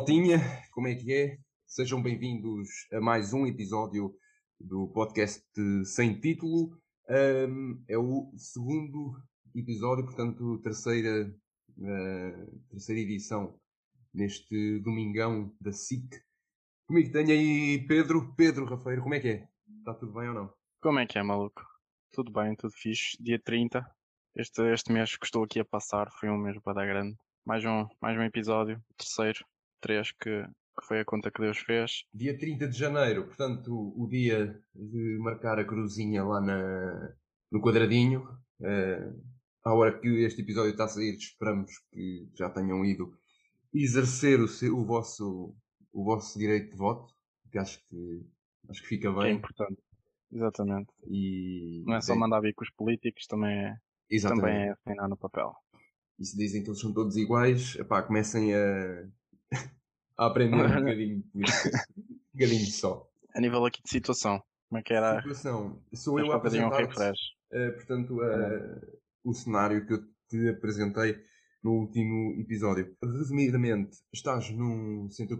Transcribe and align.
maltinha, 0.00 0.38
como 0.72 0.88
é 0.88 0.94
que 0.94 1.12
é? 1.12 1.38
Sejam 1.66 2.02
bem-vindos 2.02 2.70
a 2.90 3.02
mais 3.02 3.34
um 3.34 3.46
episódio 3.46 4.14
do 4.58 4.88
podcast 4.88 5.44
sem 5.84 6.18
título. 6.18 6.74
Um, 7.06 7.84
é 7.86 7.98
o 7.98 8.32
segundo 8.34 9.12
episódio, 9.54 10.06
portanto, 10.06 10.58
terceira, 10.62 11.30
uh, 11.76 12.60
terceira 12.70 12.98
edição 13.02 13.60
neste 14.14 14.78
domingão 14.78 15.54
da 15.60 15.70
SIC. 15.70 16.08
Comigo 16.86 17.12
tenho 17.12 17.32
aí 17.32 17.86
Pedro, 17.86 18.34
Pedro 18.34 18.64
Rafeiro, 18.64 19.02
como 19.02 19.14
é 19.14 19.20
que 19.20 19.28
é? 19.28 19.48
Está 19.80 19.92
tudo 19.92 20.14
bem 20.14 20.28
ou 20.28 20.34
não? 20.34 20.54
Como 20.80 20.98
é 20.98 21.06
que 21.06 21.18
é, 21.18 21.22
maluco? 21.22 21.62
Tudo 22.10 22.32
bem, 22.32 22.56
tudo 22.56 22.72
fixe. 22.72 23.22
Dia 23.22 23.38
30. 23.38 23.84
Este, 24.34 24.62
este 24.72 24.92
mês 24.92 25.14
que 25.14 25.26
estou 25.26 25.44
aqui 25.44 25.60
a 25.60 25.64
passar 25.64 26.10
foi 26.18 26.30
um 26.30 26.38
mês 26.38 26.58
para 26.62 26.86
grande. 26.86 27.18
Mais 27.44 27.62
um, 27.66 27.86
mais 28.00 28.16
um 28.16 28.22
episódio, 28.22 28.82
terceiro, 28.96 29.44
três, 29.80 30.12
que, 30.12 30.42
que 30.42 30.86
foi 30.86 31.00
a 31.00 31.04
conta 31.04 31.30
que 31.30 31.40
Deus 31.40 31.58
fez. 31.58 32.04
Dia 32.14 32.36
30 32.36 32.68
de 32.68 32.78
janeiro, 32.78 33.24
portanto, 33.24 33.72
o, 33.72 34.04
o 34.04 34.08
dia 34.08 34.60
de 34.74 35.18
marcar 35.20 35.58
a 35.58 35.64
cruzinha 35.64 36.24
lá 36.24 36.40
na, 36.40 37.14
no 37.50 37.60
quadradinho. 37.60 38.22
Uh, 38.60 39.20
à 39.64 39.74
hora 39.74 39.98
que 39.98 40.08
este 40.24 40.42
episódio 40.42 40.70
está 40.70 40.84
a 40.84 40.88
sair, 40.88 41.14
esperamos 41.16 41.70
que 41.92 42.28
já 42.34 42.48
tenham 42.50 42.84
ido 42.84 43.12
exercer 43.74 44.40
o, 44.40 44.48
seu, 44.48 44.76
o, 44.76 44.84
vosso, 44.84 45.54
o 45.92 46.04
vosso 46.04 46.38
direito 46.38 46.70
de 46.70 46.76
voto, 46.76 47.12
que 47.50 47.58
acho 47.58 47.78
que, 47.86 48.26
acho 48.68 48.82
que 48.82 48.88
fica 48.88 49.10
bem. 49.12 49.22
Que 49.22 49.28
é 49.28 49.32
importante. 49.32 49.82
Exatamente. 50.32 50.92
E 51.06 51.82
não 51.86 51.96
é 51.96 52.00
só 52.00 52.14
mandar 52.14 52.40
vir 52.40 52.54
com 52.54 52.64
os 52.64 52.70
políticos, 52.70 53.26
também 53.26 53.52
é, 53.52 53.76
Exatamente. 54.08 54.44
também 54.44 54.68
é 54.68 54.72
assinar 54.72 55.08
no 55.08 55.16
papel. 55.16 55.52
E 56.18 56.24
se 56.24 56.36
dizem 56.36 56.62
que 56.62 56.68
eles 56.68 56.80
são 56.80 56.92
todos 56.92 57.16
iguais, 57.16 57.76
epá, 57.76 58.02
comecem 58.02 58.54
a, 58.54 59.08
a 60.16 60.26
aprender 60.26 60.56
um 60.56 60.80
bocadinho, 60.80 61.24
um 61.34 62.20
bocadinho 62.32 62.66
só. 62.66 63.06
A 63.34 63.40
nível 63.40 63.64
aqui 63.64 63.82
de 63.82 63.90
situação, 63.90 64.42
como 64.68 64.78
é 64.78 64.82
que 64.82 64.92
era? 64.92 65.20
Situação, 65.22 65.82
sou 65.94 66.18
eu 66.18 66.32
a 66.32 66.36
apresentar 66.36 66.84
uh, 66.84 67.72
portanto, 67.74 68.20
uh, 68.20 68.98
o 69.24 69.32
cenário 69.32 69.86
que 69.86 69.94
eu 69.94 70.02
te 70.28 70.48
apresentei 70.48 71.18
no 71.62 71.72
último 71.72 72.40
episódio. 72.40 72.96
Resumidamente, 73.02 73.98
estás 74.12 74.50
num 74.50 75.08
centro 75.10 75.36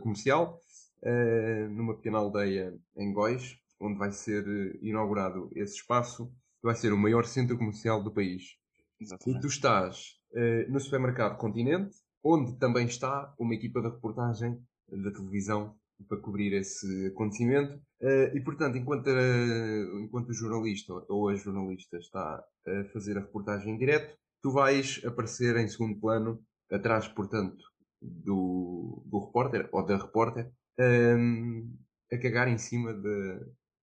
comercial, 0.00 0.60
uh, 1.02 1.68
numa 1.70 1.96
pequena 1.96 2.18
aldeia 2.18 2.74
em 2.96 3.12
Góis, 3.12 3.58
onde 3.80 3.98
vai 3.98 4.12
ser 4.12 4.44
inaugurado 4.82 5.50
esse 5.54 5.76
espaço, 5.76 6.32
vai 6.62 6.74
ser 6.74 6.92
o 6.92 6.98
maior 6.98 7.24
centro 7.24 7.58
comercial 7.58 8.02
do 8.02 8.12
país. 8.12 8.56
Exatamente. 9.00 9.38
E 9.38 9.40
tu 9.40 9.48
estás 9.48 10.18
uh, 10.32 10.72
no 10.72 10.80
supermercado 10.80 11.36
Continente, 11.36 11.96
onde 12.24 12.58
também 12.58 12.86
está 12.86 13.32
uma 13.38 13.54
equipa 13.54 13.82
de 13.82 13.88
reportagem 13.88 14.58
da 14.90 15.10
televisão 15.10 15.76
para 16.08 16.20
cobrir 16.20 16.52
esse 16.54 17.06
acontecimento. 17.06 17.74
Uh, 18.00 18.36
e, 18.36 18.40
portanto, 18.40 18.76
enquanto, 18.76 19.08
uh, 19.08 20.00
enquanto 20.00 20.30
o 20.30 20.34
jornalista 20.34 20.92
ou 21.08 21.28
a 21.28 21.34
jornalista 21.34 21.98
está 21.98 22.42
a 22.66 22.84
fazer 22.92 23.16
a 23.16 23.20
reportagem 23.20 23.74
em 23.74 23.78
direto, 23.78 24.16
tu 24.42 24.50
vais 24.50 25.00
aparecer 25.04 25.56
em 25.56 25.68
segundo 25.68 26.00
plano, 26.00 26.42
atrás, 26.70 27.06
portanto, 27.08 27.62
do, 28.00 29.02
do 29.06 29.26
repórter 29.26 29.68
ou 29.72 29.84
da 29.84 29.96
repórter, 29.96 30.50
um, 30.78 31.76
a 32.12 32.18
cagar 32.18 32.48
em 32.48 32.58
cima 32.58 32.92
de, 32.92 33.40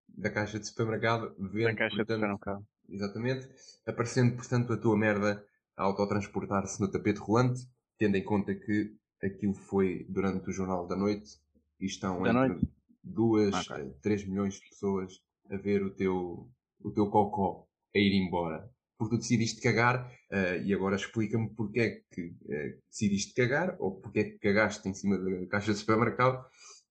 da 0.10 0.30
caixa 0.30 0.60
de 0.60 0.68
supermercado. 0.68 1.34
Vendo, 1.40 1.64
da 1.64 1.76
caixa 1.76 1.96
portanto, 1.98 2.08
de 2.08 2.14
supermercado. 2.14 2.66
Exatamente. 2.90 3.50
Aparecendo, 3.88 4.36
portanto, 4.36 4.74
a 4.74 4.78
tua 4.78 4.98
merda 4.98 5.44
a 5.78 5.84
autotransportar-se 5.84 6.80
no 6.80 6.92
tapete 6.92 7.20
rolante, 7.20 7.62
tendo 8.02 8.16
em 8.16 8.24
conta 8.24 8.56
que 8.56 8.96
aquilo 9.22 9.54
foi 9.54 10.08
durante 10.10 10.50
o 10.50 10.52
Jornal 10.52 10.88
da 10.88 10.96
Noite 10.96 11.38
e 11.80 11.86
estão 11.86 12.24
da 12.24 12.30
entre 12.30 12.48
noite? 12.48 12.68
duas 13.04 13.54
okay. 13.54 13.86
a 13.86 13.90
três 14.02 14.26
milhões 14.26 14.56
de 14.56 14.62
pessoas 14.70 15.20
a 15.52 15.58
ver 15.58 15.84
o 15.84 15.94
teu, 15.94 16.50
o 16.80 16.92
teu 16.92 17.12
cocó 17.12 17.68
a 17.96 18.00
ir 18.00 18.16
embora. 18.16 18.68
Porque 18.98 19.16
tu 19.16 19.20
decidiste 19.20 19.62
cagar 19.62 20.12
uh, 20.32 20.64
e 20.66 20.74
agora 20.74 20.96
explica-me 20.96 21.54
porque 21.54 21.80
é 21.80 21.90
que 22.12 22.30
uh, 22.30 22.82
decidiste 22.90 23.36
cagar 23.36 23.76
ou 23.80 24.02
porque 24.02 24.20
é 24.20 24.24
que 24.24 24.40
cagaste 24.40 24.90
em 24.90 24.96
cima 24.96 25.20
da 25.20 25.46
caixa 25.46 25.72
de 25.72 25.78
supermercado 25.78 26.44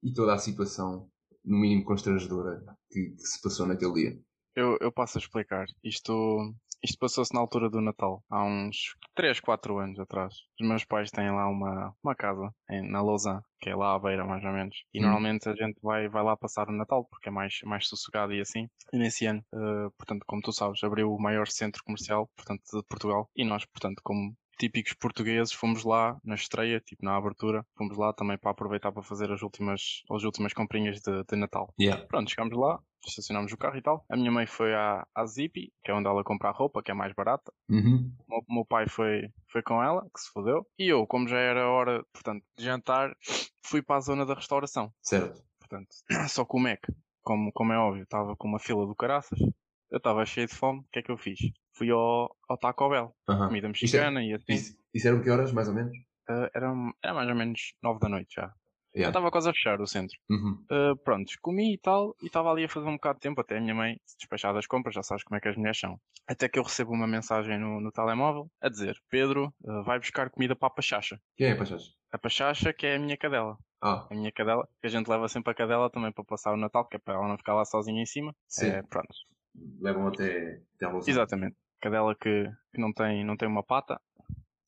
e 0.04 0.12
toda 0.12 0.32
a 0.32 0.38
situação, 0.38 1.10
no 1.44 1.58
mínimo 1.58 1.84
constrangedora, 1.84 2.62
que, 2.88 3.10
que 3.10 3.22
se 3.22 3.42
passou 3.42 3.66
naquele 3.66 3.94
dia. 3.94 4.20
Eu, 4.54 4.78
eu 4.80 4.92
passo 4.92 5.18
a 5.18 5.20
explicar. 5.20 5.66
Isto, 5.82 6.54
isto 6.82 6.98
passou-se 6.98 7.34
na 7.34 7.40
altura 7.40 7.68
do 7.68 7.80
Natal, 7.80 8.22
há 8.30 8.44
uns 8.44 8.96
3, 9.14 9.40
4 9.40 9.78
anos 9.78 9.98
atrás. 9.98 10.34
Os 10.60 10.66
meus 10.66 10.84
pais 10.84 11.10
têm 11.10 11.30
lá 11.30 11.48
uma, 11.48 11.94
uma 12.02 12.14
casa 12.14 12.52
em, 12.70 12.88
na 12.88 13.02
Lausanne, 13.02 13.42
que 13.60 13.70
é 13.70 13.76
lá 13.76 13.94
à 13.94 13.98
beira 13.98 14.24
mais 14.24 14.44
ou 14.44 14.52
menos. 14.52 14.84
E 14.92 14.98
hum. 14.98 15.02
normalmente 15.02 15.48
a 15.48 15.54
gente 15.54 15.78
vai, 15.82 16.08
vai 16.08 16.22
lá 16.22 16.36
passar 16.36 16.68
o 16.68 16.72
Natal, 16.72 17.04
porque 17.04 17.28
é 17.28 17.32
mais, 17.32 17.58
mais 17.64 17.86
sossegado 17.86 18.32
e 18.32 18.40
assim. 18.40 18.68
E 18.92 18.98
nesse 18.98 19.26
ano, 19.26 19.44
uh, 19.52 19.90
portanto, 19.96 20.24
como 20.26 20.42
tu 20.42 20.52
sabes, 20.52 20.82
abriu 20.82 21.12
o 21.12 21.20
maior 21.20 21.46
centro 21.48 21.82
comercial, 21.84 22.28
portanto, 22.36 22.62
de 22.72 22.82
Portugal. 22.88 23.28
E 23.36 23.44
nós, 23.44 23.64
portanto, 23.66 24.00
como 24.02 24.34
típicos 24.60 24.92
portugueses, 24.92 25.54
fomos 25.54 25.84
lá 25.84 26.20
na 26.22 26.34
estreia, 26.34 26.80
tipo 26.80 27.02
na 27.02 27.16
abertura, 27.16 27.64
fomos 27.78 27.96
lá 27.96 28.12
também 28.12 28.36
para 28.36 28.50
aproveitar 28.50 28.92
para 28.92 29.02
fazer 29.02 29.32
as 29.32 29.40
últimas, 29.40 30.02
as 30.10 30.22
últimas 30.22 30.52
comprinhas 30.52 31.00
de, 31.00 31.24
de 31.24 31.36
Natal. 31.36 31.72
Yeah. 31.80 32.04
Pronto, 32.06 32.28
chegámos 32.28 32.54
lá, 32.58 32.78
estacionámos 33.06 33.50
o 33.52 33.56
carro 33.56 33.78
e 33.78 33.82
tal. 33.82 34.04
A 34.10 34.16
minha 34.16 34.30
mãe 34.30 34.46
foi 34.46 34.74
à, 34.74 35.06
à 35.14 35.24
Zippy, 35.24 35.72
que 35.82 35.90
é 35.90 35.94
onde 35.94 36.06
ela 36.06 36.22
compra 36.22 36.50
a 36.50 36.52
roupa, 36.52 36.82
que 36.82 36.90
é 36.90 36.94
mais 36.94 37.14
barata. 37.14 37.50
Uhum. 37.70 38.12
O, 38.18 38.30
meu, 38.30 38.44
meu 38.50 38.64
pai 38.66 38.86
foi, 38.86 39.30
foi 39.48 39.62
com 39.62 39.82
ela, 39.82 40.02
que 40.14 40.20
se 40.20 40.30
fodeu. 40.30 40.66
E 40.78 40.86
eu, 40.88 41.06
como 41.06 41.26
já 41.26 41.38
era 41.38 41.66
hora, 41.66 42.04
portanto, 42.12 42.44
de 42.58 42.64
jantar, 42.64 43.16
fui 43.64 43.80
para 43.80 43.96
a 43.96 44.00
zona 44.00 44.26
da 44.26 44.34
restauração. 44.34 44.92
Certo. 45.00 45.42
Portanto, 45.58 45.88
só 46.28 46.44
que 46.44 46.56
o 46.56 46.60
Mac, 46.60 46.80
como, 47.22 47.50
como 47.52 47.72
é 47.72 47.78
óbvio, 47.78 48.02
estava 48.02 48.36
com 48.36 48.46
uma 48.46 48.58
fila 48.58 48.86
do 48.86 48.94
caraças. 48.94 49.38
Eu 49.90 49.96
estava 49.96 50.24
cheio 50.26 50.46
de 50.46 50.54
fome, 50.54 50.80
o 50.80 50.84
que 50.92 50.98
é 50.98 51.02
que 51.02 51.10
eu 51.10 51.16
fiz? 51.16 51.38
Fui 51.80 51.90
ao, 51.90 52.36
ao 52.46 52.58
Taco 52.58 52.90
Bell, 52.90 53.10
uhum. 53.26 53.46
comida 53.46 53.66
é- 53.66 53.70
mexicana 53.70 54.22
e 54.22 54.34
assim. 54.34 54.52
Isso, 54.52 54.76
isso 54.92 55.08
eram 55.08 55.22
que 55.22 55.30
horas, 55.30 55.50
mais 55.50 55.66
ou 55.66 55.74
menos? 55.74 55.96
Uh, 56.28 56.50
era, 56.54 56.74
era 57.02 57.14
mais 57.14 57.28
ou 57.30 57.34
menos 57.34 57.72
nove 57.82 57.98
da 58.00 58.08
noite 58.10 58.34
já. 58.34 58.52
Yeah. 58.94 59.04
Já 59.04 59.08
estava 59.08 59.30
quase 59.30 59.48
a 59.48 59.52
fechar 59.54 59.80
o 59.80 59.86
centro. 59.86 60.14
Uhum. 60.28 60.62
Uh, 60.70 60.94
pronto, 61.02 61.32
comi 61.40 61.72
e 61.72 61.78
tal, 61.78 62.14
e 62.20 62.26
estava 62.26 62.50
ali 62.50 62.64
a 62.64 62.68
fazer 62.68 62.86
um 62.86 62.96
bocado 62.96 63.14
de 63.14 63.22
tempo 63.22 63.40
até 63.40 63.56
a 63.56 63.60
minha 63.62 63.74
mãe 63.74 63.98
se 64.04 64.14
despachar 64.18 64.52
das 64.52 64.66
compras, 64.66 64.94
já 64.94 65.02
sabes 65.02 65.24
como 65.24 65.38
é 65.38 65.40
que 65.40 65.48
as 65.48 65.56
mulheres 65.56 65.80
são. 65.80 65.98
Até 66.28 66.50
que 66.50 66.58
eu 66.58 66.62
recebo 66.62 66.92
uma 66.92 67.06
mensagem 67.06 67.58
no, 67.58 67.80
no 67.80 67.90
telemóvel 67.90 68.50
a 68.60 68.68
dizer: 68.68 68.94
Pedro, 69.08 69.50
uh, 69.64 69.82
vai 69.82 69.98
buscar 69.98 70.28
comida 70.28 70.54
para 70.54 70.68
a 70.68 70.74
Pachacha. 70.74 71.18
Quem 71.34 71.46
é 71.46 71.52
a 71.52 71.56
Pachacha? 71.56 71.90
A 72.12 72.18
Pachacha, 72.18 72.74
que 72.74 72.86
é 72.86 72.96
a 72.96 72.98
minha 72.98 73.16
cadela. 73.16 73.56
Ah. 73.80 74.06
A 74.10 74.14
minha 74.14 74.30
cadela, 74.30 74.68
que 74.82 74.86
a 74.86 74.90
gente 74.90 75.08
leva 75.08 75.28
sempre 75.28 75.52
a 75.52 75.54
cadela 75.54 75.88
também 75.88 76.12
para 76.12 76.24
passar 76.24 76.52
o 76.52 76.58
Natal, 76.58 76.86
que 76.86 76.96
é 76.96 76.98
para 76.98 77.14
ela 77.14 77.26
não 77.26 77.38
ficar 77.38 77.54
lá 77.54 77.64
sozinha 77.64 78.02
em 78.02 78.06
cima. 78.06 78.36
Sim. 78.46 78.66
É, 78.66 78.82
pronto. 78.82 79.14
Levam 79.80 80.08
até, 80.08 80.60
até 80.76 80.86
a 80.86 80.98
Exatamente. 80.98 81.56
Cadela 81.80 82.14
que, 82.14 82.50
que 82.72 82.80
não, 82.80 82.92
tem, 82.92 83.24
não 83.24 83.36
tem 83.36 83.48
uma 83.48 83.62
pata, 83.62 84.00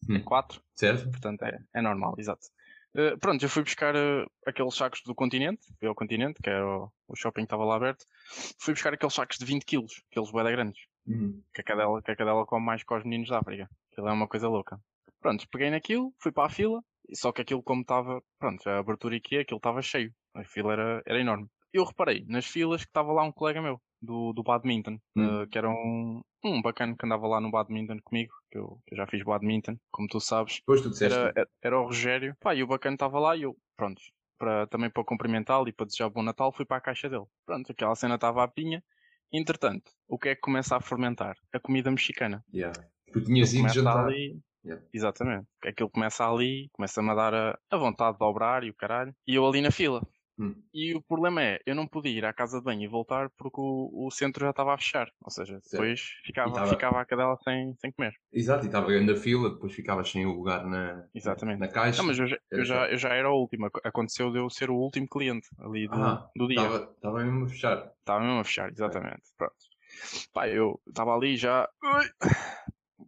hum. 0.04 0.14
tem 0.14 0.22
quatro. 0.22 0.62
Certo. 0.74 1.10
Portanto 1.10 1.42
é, 1.42 1.58
é 1.74 1.82
normal, 1.82 2.14
exato. 2.18 2.46
Uh, 2.94 3.18
pronto, 3.18 3.42
eu 3.42 3.48
fui 3.48 3.62
buscar 3.62 3.94
uh, 3.96 4.30
aqueles 4.46 4.74
sacos 4.74 5.00
do 5.02 5.14
continente, 5.14 5.66
fui 5.78 5.88
ao 5.88 5.94
continente, 5.94 6.40
que 6.42 6.50
era 6.50 6.66
o, 6.66 6.92
o 7.08 7.16
shopping 7.16 7.42
que 7.42 7.46
estava 7.46 7.64
lá 7.64 7.76
aberto. 7.76 8.04
Fui 8.58 8.74
buscar 8.74 8.92
aqueles 8.92 9.14
sacos 9.14 9.38
de 9.38 9.44
20 9.46 9.64
kg, 9.64 9.86
aqueles 10.10 10.30
boeda 10.30 10.50
grandes. 10.50 10.82
Uhum. 11.06 11.42
Que, 11.54 11.62
a 11.62 11.64
cadela, 11.64 12.02
que 12.02 12.10
a 12.10 12.16
cadela 12.16 12.46
come 12.46 12.66
mais 12.66 12.82
que 12.82 12.94
os 12.94 13.02
meninos 13.04 13.30
da 13.30 13.38
África. 13.38 13.68
Aquilo 13.90 14.08
é 14.08 14.12
uma 14.12 14.28
coisa 14.28 14.48
louca. 14.48 14.78
Pronto, 15.20 15.48
peguei 15.50 15.70
naquilo, 15.70 16.12
fui 16.18 16.32
para 16.32 16.46
a 16.46 16.50
fila, 16.50 16.82
só 17.14 17.32
que 17.32 17.40
aquilo 17.40 17.62
como 17.62 17.82
estava, 17.82 18.22
pronto, 18.38 18.68
a 18.68 18.78
abertura 18.78 19.16
aqui, 19.16 19.38
aquilo 19.38 19.58
estava 19.58 19.80
cheio. 19.80 20.12
A 20.34 20.44
fila 20.44 20.72
era, 20.72 21.02
era 21.06 21.20
enorme. 21.20 21.48
Eu 21.72 21.84
reparei 21.84 22.24
nas 22.28 22.44
filas 22.44 22.82
que 22.82 22.90
estava 22.90 23.12
lá 23.12 23.22
um 23.22 23.32
colega 23.32 23.62
meu, 23.62 23.80
do, 24.02 24.32
do 24.32 24.42
badminton, 24.42 24.98
Hum. 25.16 25.42
uh, 25.42 25.46
que 25.48 25.56
era 25.56 25.70
um, 25.70 26.20
um 26.44 26.60
bacana 26.60 26.94
que 26.98 27.06
andava 27.06 27.26
lá 27.28 27.40
no 27.40 27.50
badminton 27.50 27.98
comigo, 28.02 28.32
que 28.50 28.58
eu, 28.58 28.78
que 28.86 28.94
eu 28.94 28.96
já 28.98 29.06
fiz 29.06 29.22
badminton, 29.22 29.76
como 29.90 30.08
tu 30.08 30.18
sabes. 30.20 30.56
Depois 30.56 30.80
tu 30.82 30.90
disseste. 30.90 31.16
Era, 31.16 31.32
era, 31.36 31.48
era 31.62 31.80
o 31.80 31.84
Rogério. 31.84 32.36
Pá, 32.40 32.54
e 32.54 32.62
o 32.62 32.66
bacana 32.66 32.94
estava 32.94 33.18
lá 33.20 33.36
e 33.36 33.42
eu, 33.42 33.56
pronto, 33.76 34.00
para, 34.38 34.66
também 34.66 34.90
para 34.90 35.04
cumprimentá-lo 35.04 35.68
e 35.68 35.72
para 35.72 35.86
desejar 35.86 36.10
bom 36.10 36.22
Natal, 36.22 36.52
fui 36.52 36.64
para 36.66 36.78
a 36.78 36.80
caixa 36.80 37.08
dele. 37.08 37.26
Pronto, 37.46 37.70
aquela 37.70 37.94
cena 37.94 38.16
estava 38.16 38.42
à 38.42 38.48
pinha. 38.48 38.82
Entretanto, 39.32 39.90
o 40.08 40.18
que 40.18 40.30
é 40.30 40.34
que 40.34 40.40
começa 40.40 40.76
a 40.76 40.80
fermentar? 40.80 41.36
A 41.54 41.60
comida 41.60 41.90
mexicana. 41.90 42.44
Yeah. 42.52 42.78
Tu 43.12 43.22
tinhas 43.24 43.54
ido 43.54 43.68
jantar. 43.68 44.06
ali, 44.06 44.38
Yeah. 44.64 44.80
exatamente. 44.94 45.46
Aquilo 45.64 45.90
começa 45.90 46.24
ali, 46.24 46.68
começa-me 46.72 47.10
a 47.10 47.14
dar 47.16 47.34
a, 47.34 47.58
a 47.68 47.76
vontade 47.76 48.12
de 48.12 48.18
dobrar 48.20 48.62
e 48.62 48.70
o 48.70 48.74
caralho. 48.74 49.12
E 49.26 49.34
eu 49.34 49.44
ali 49.44 49.60
na 49.60 49.72
fila. 49.72 50.00
Hum. 50.38 50.62
E 50.72 50.94
o 50.94 51.02
problema 51.02 51.42
é, 51.42 51.60
eu 51.66 51.74
não 51.74 51.86
podia 51.86 52.10
ir 52.12 52.24
à 52.24 52.32
casa 52.32 52.58
de 52.58 52.64
banho 52.64 52.82
e 52.82 52.88
voltar 52.88 53.28
porque 53.36 53.60
o, 53.60 54.06
o 54.06 54.10
centro 54.10 54.44
já 54.44 54.50
estava 54.50 54.74
a 54.74 54.78
fechar. 54.78 55.08
Ou 55.22 55.30
seja, 55.30 55.60
depois 55.70 56.00
ficava, 56.24 56.52
tava- 56.54 56.68
ficava 56.70 57.00
a 57.00 57.04
cadela 57.04 57.36
sem, 57.44 57.74
sem 57.78 57.92
comer. 57.92 58.14
Exato, 58.32 58.64
e 58.64 58.68
estava 58.68 58.86
grande 58.86 59.12
a 59.12 59.16
fila, 59.16 59.50
depois 59.50 59.74
ficavas 59.74 60.10
sem 60.10 60.24
o 60.24 60.32
lugar 60.32 60.66
na, 60.66 61.06
Exatamente. 61.14 61.58
na 61.58 61.68
caixa. 61.68 61.98
Não, 62.00 62.06
mas 62.08 62.18
eu 62.18 62.26
já, 62.26 62.36
eu, 62.50 62.56
Era 62.58 62.64
já, 62.64 62.90
eu 62.90 62.96
já 62.96 63.08
era 63.14 63.30
o 63.30 63.38
último. 63.38 63.66
Ac- 63.66 63.80
Aconteceu 63.84 64.32
de 64.32 64.38
eu 64.38 64.48
ser 64.48 64.70
o 64.70 64.76
último 64.76 65.06
cliente 65.06 65.48
ali 65.58 65.86
do, 65.86 65.94
Ah, 65.94 66.30
do 66.34 66.48
dia. 66.48 66.56
Estava 66.60 66.92
estava 66.94 67.24
mesmo 67.24 67.44
a 67.44 67.48
fechar. 67.48 67.92
Estava 67.98 68.20
mesmo 68.24 68.40
a 68.40 68.44
fechar, 68.44 68.70
exatamente. 68.70 69.22
Pronto. 69.36 69.54
Pá, 70.32 70.48
eu 70.48 70.80
estava 70.88 71.14
ali 71.14 71.36
já. 71.36 71.68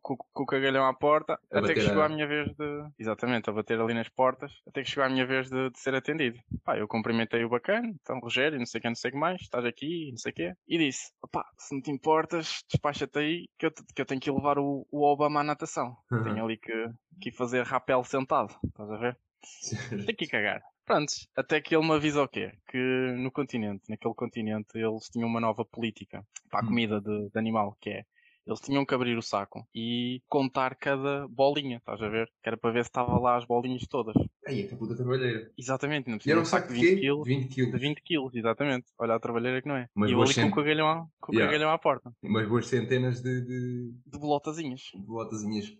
Com, 0.05 0.19
com 0.19 0.43
o 0.43 0.47
cagalhão 0.47 0.85
à 0.85 0.93
porta, 0.93 1.41
a 1.51 1.59
até 1.61 1.73
que 1.73 1.81
chegou 1.81 2.03
a... 2.03 2.07
a 2.07 2.09
minha 2.11 2.27
vez 2.27 2.55
de. 2.55 2.89
Exatamente, 2.99 3.49
a 3.49 3.53
bater 3.55 3.81
ali 3.81 3.95
nas 3.95 4.09
portas, 4.11 4.53
até 4.69 4.83
que 4.83 4.91
chegou 4.91 5.05
a 5.05 5.09
minha 5.09 5.25
vez 5.25 5.49
de, 5.49 5.71
de 5.71 5.79
ser 5.79 5.95
atendido. 5.95 6.39
Pá, 6.63 6.77
eu 6.77 6.87
cumprimentei 6.87 7.43
o 7.43 7.49
bacana, 7.49 7.89
então 8.03 8.21
Rogério, 8.21 8.59
não 8.59 8.67
sei 8.67 8.83
quem, 8.83 8.91
não 8.91 8.97
sei 8.97 9.09
o 9.09 9.13
que 9.15 9.19
mais, 9.19 9.41
estás 9.41 9.65
aqui, 9.65 10.11
não 10.11 10.19
sei 10.19 10.31
o 10.31 10.35
quê, 10.35 10.55
e 10.69 10.77
disse: 10.77 11.11
opá, 11.23 11.47
se 11.57 11.75
não 11.75 11.81
te 11.81 11.91
importas, 11.91 12.63
despacha-te 12.71 13.19
aí 13.19 13.49
que 13.59 13.65
eu, 13.65 13.73
que 13.73 14.03
eu 14.03 14.07
tenho 14.07 14.21
que 14.21 14.31
levar 14.31 14.59
o, 14.59 14.87
o 14.91 15.03
Obama 15.03 15.41
à 15.41 15.45
natação. 15.45 15.97
Uhum. 16.13 16.23
Tenho 16.23 16.45
ali 16.45 16.59
que, 16.59 16.91
que 17.19 17.31
ir 17.31 17.33
fazer 17.33 17.65
rapel 17.65 18.05
sentado, 18.05 18.55
estás 18.63 18.91
a 18.91 18.99
ver? 18.99 19.19
Tem 20.07 20.15
que 20.15 20.27
ir 20.27 20.29
cagar. 20.29 20.63
Prontos, 20.85 21.27
até 21.35 21.63
que 21.63 21.75
ele 21.75 21.87
me 21.87 21.95
avisa 21.95 22.23
o 22.23 22.29
quê? 22.29 22.53
Que 22.69 23.15
no 23.17 23.33
continente, 23.33 23.85
naquele 23.89 24.15
continente, 24.15 24.77
eles 24.77 25.09
tinham 25.09 25.29
uma 25.29 25.41
nova 25.41 25.65
política 25.65 26.23
para 26.51 26.61
a 26.61 26.63
hum. 26.63 26.69
comida 26.69 27.01
de, 27.01 27.31
de 27.31 27.39
animal, 27.39 27.75
que 27.81 27.89
é 27.89 28.05
eles 28.47 28.61
tinham 28.61 28.85
que 28.85 28.95
abrir 28.95 29.17
o 29.17 29.23
saco 29.23 29.67
e 29.75 30.21
contar 30.29 30.77
cada 30.77 31.27
bolinha, 31.29 31.79
estás 31.79 32.01
a 32.03 32.09
ver? 32.09 32.27
Que 32.43 32.49
era 32.51 32.57
para 32.57 32.73
ver 32.73 32.85
se 32.85 32.91
estava 32.91 33.19
lá 33.19 33.37
as 33.37 33.45
bolinhas 33.45 33.87
todas. 33.89 34.15
Aí, 34.47 34.69
a 34.71 34.77
puta 34.77 34.95
trabalheira. 34.95 35.51
Exatamente, 35.57 36.11
não 36.11 36.19
e 36.25 36.31
era 36.31 36.41
um 36.41 36.45
saco 36.45 36.69
de 36.69 36.75
20 36.75 37.01
quilos. 37.01 37.27
20 37.27 37.49
quilos. 37.49 37.73
De 37.73 37.79
20 37.79 38.03
quilos, 38.03 38.35
exatamente. 38.35 38.87
Olha 38.99 39.15
a 39.15 39.21
trabalheira 39.21 39.63
que 39.63 39.69
não 39.69 39.77
é. 39.77 39.89
Mas 39.95 40.11
e 40.11 40.13
eu 40.15 40.23
ali 40.23 40.33
cent... 40.33 40.51
com 40.51 40.61
o 40.61 40.63
cagalhão, 40.63 40.89
à, 40.89 41.07
com 41.21 41.33
yeah. 41.33 41.51
cagalhão 41.51 41.71
à 41.73 41.79
porta. 41.79 42.13
Mas 42.23 42.49
boas 42.49 42.67
centenas 42.67 43.23
de... 43.23 43.41
De, 43.45 43.93
de 44.07 44.19
bolotazinhas. 44.19 44.91
De 44.95 45.03
bolotazinhas 45.03 45.77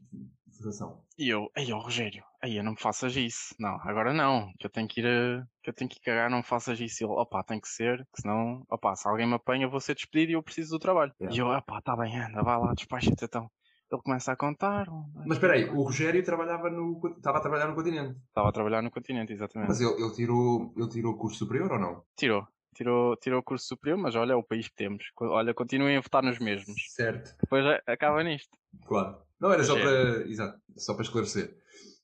e 1.17 1.29
eu, 1.29 1.51
aí 1.57 1.73
ó 1.73 1.79
Rogério, 1.79 2.25
aí 2.43 2.61
não 2.63 2.73
me 2.73 2.81
faças 2.81 3.15
isso. 3.17 3.55
Não, 3.59 3.77
agora 3.83 4.13
não, 4.13 4.53
que 4.59 4.67
eu 4.67 4.71
tenho 4.71 4.89
que 4.89 5.01
ir 5.01 5.07
a, 5.07 5.47
que 5.63 5.71
eu 5.71 5.75
tenho 5.75 5.89
que 5.89 6.01
cagar, 6.01 6.29
não 6.29 6.39
me 6.39 6.45
faças 6.45 6.81
isso. 6.81 7.03
E 7.03 7.07
ele, 7.07 7.13
opá, 7.13 7.43
tem 7.43 7.61
que 7.61 7.69
ser, 7.69 8.07
que 8.15 8.23
senão, 8.23 8.65
opá, 8.69 8.95
se 8.97 9.07
alguém 9.07 9.27
me 9.27 9.35
apanha, 9.35 9.67
eu 9.67 9.71
vou 9.71 9.81
ser 9.81 9.95
despedido 9.95 10.33
e 10.33 10.35
eu 10.35 10.43
preciso 10.43 10.71
do 10.71 10.79
trabalho. 10.79 11.13
Yeah. 11.21 11.37
E 11.37 11.39
eu, 11.39 11.47
opá, 11.47 11.81
tá 11.81 11.97
bem, 11.97 12.19
anda, 12.19 12.43
vai 12.43 12.59
lá, 12.59 12.75
despacha-te 12.75 13.25
então. 13.25 13.51
Ele 13.93 14.03
começa 14.03 14.33
a 14.33 14.37
contar. 14.37 14.87
Mas 15.15 15.37
espera 15.37 15.55
aí, 15.55 15.65
o 15.67 15.83
Rogério 15.83 16.25
trabalhava 16.25 16.69
no, 16.69 17.01
estava 17.17 17.39
a 17.39 17.41
trabalhar 17.41 17.69
no 17.69 17.75
continente. 17.75 18.19
Estava 18.29 18.49
a 18.49 18.53
trabalhar 18.53 18.83
no 18.83 18.91
continente, 18.91 19.33
exatamente. 19.33 19.69
Mas 19.69 19.81
ele, 19.81 20.03
ele, 20.03 20.13
tirou, 20.13 20.73
ele 20.77 20.89
tirou 20.89 21.13
o 21.13 21.17
curso 21.17 21.39
superior 21.39 21.71
ou 21.73 21.79
não? 21.79 22.03
Tirou. 22.17 22.47
Tirou, 22.75 23.17
tirou 23.17 23.41
o 23.41 23.43
curso 23.43 23.67
superior, 23.67 23.97
mas 23.97 24.15
olha 24.15 24.33
é 24.33 24.37
o 24.37 24.43
país 24.43 24.69
que 24.69 24.75
temos. 24.75 25.05
Olha, 25.21 25.55
continuem 25.55 25.97
a 25.97 26.01
votar 26.01 26.23
nos 26.23 26.39
mesmos. 26.39 26.75
Certo. 26.89 27.35
Depois 27.41 27.65
acaba 27.87 28.23
nisto. 28.23 28.59
Claro. 28.87 29.17
Não, 29.41 29.53
era 29.53 29.63
só 29.65 29.75
para, 29.75 30.27
exato, 30.29 30.61
só 30.77 30.95
para 30.95 31.03
esclarecer. 31.03 31.57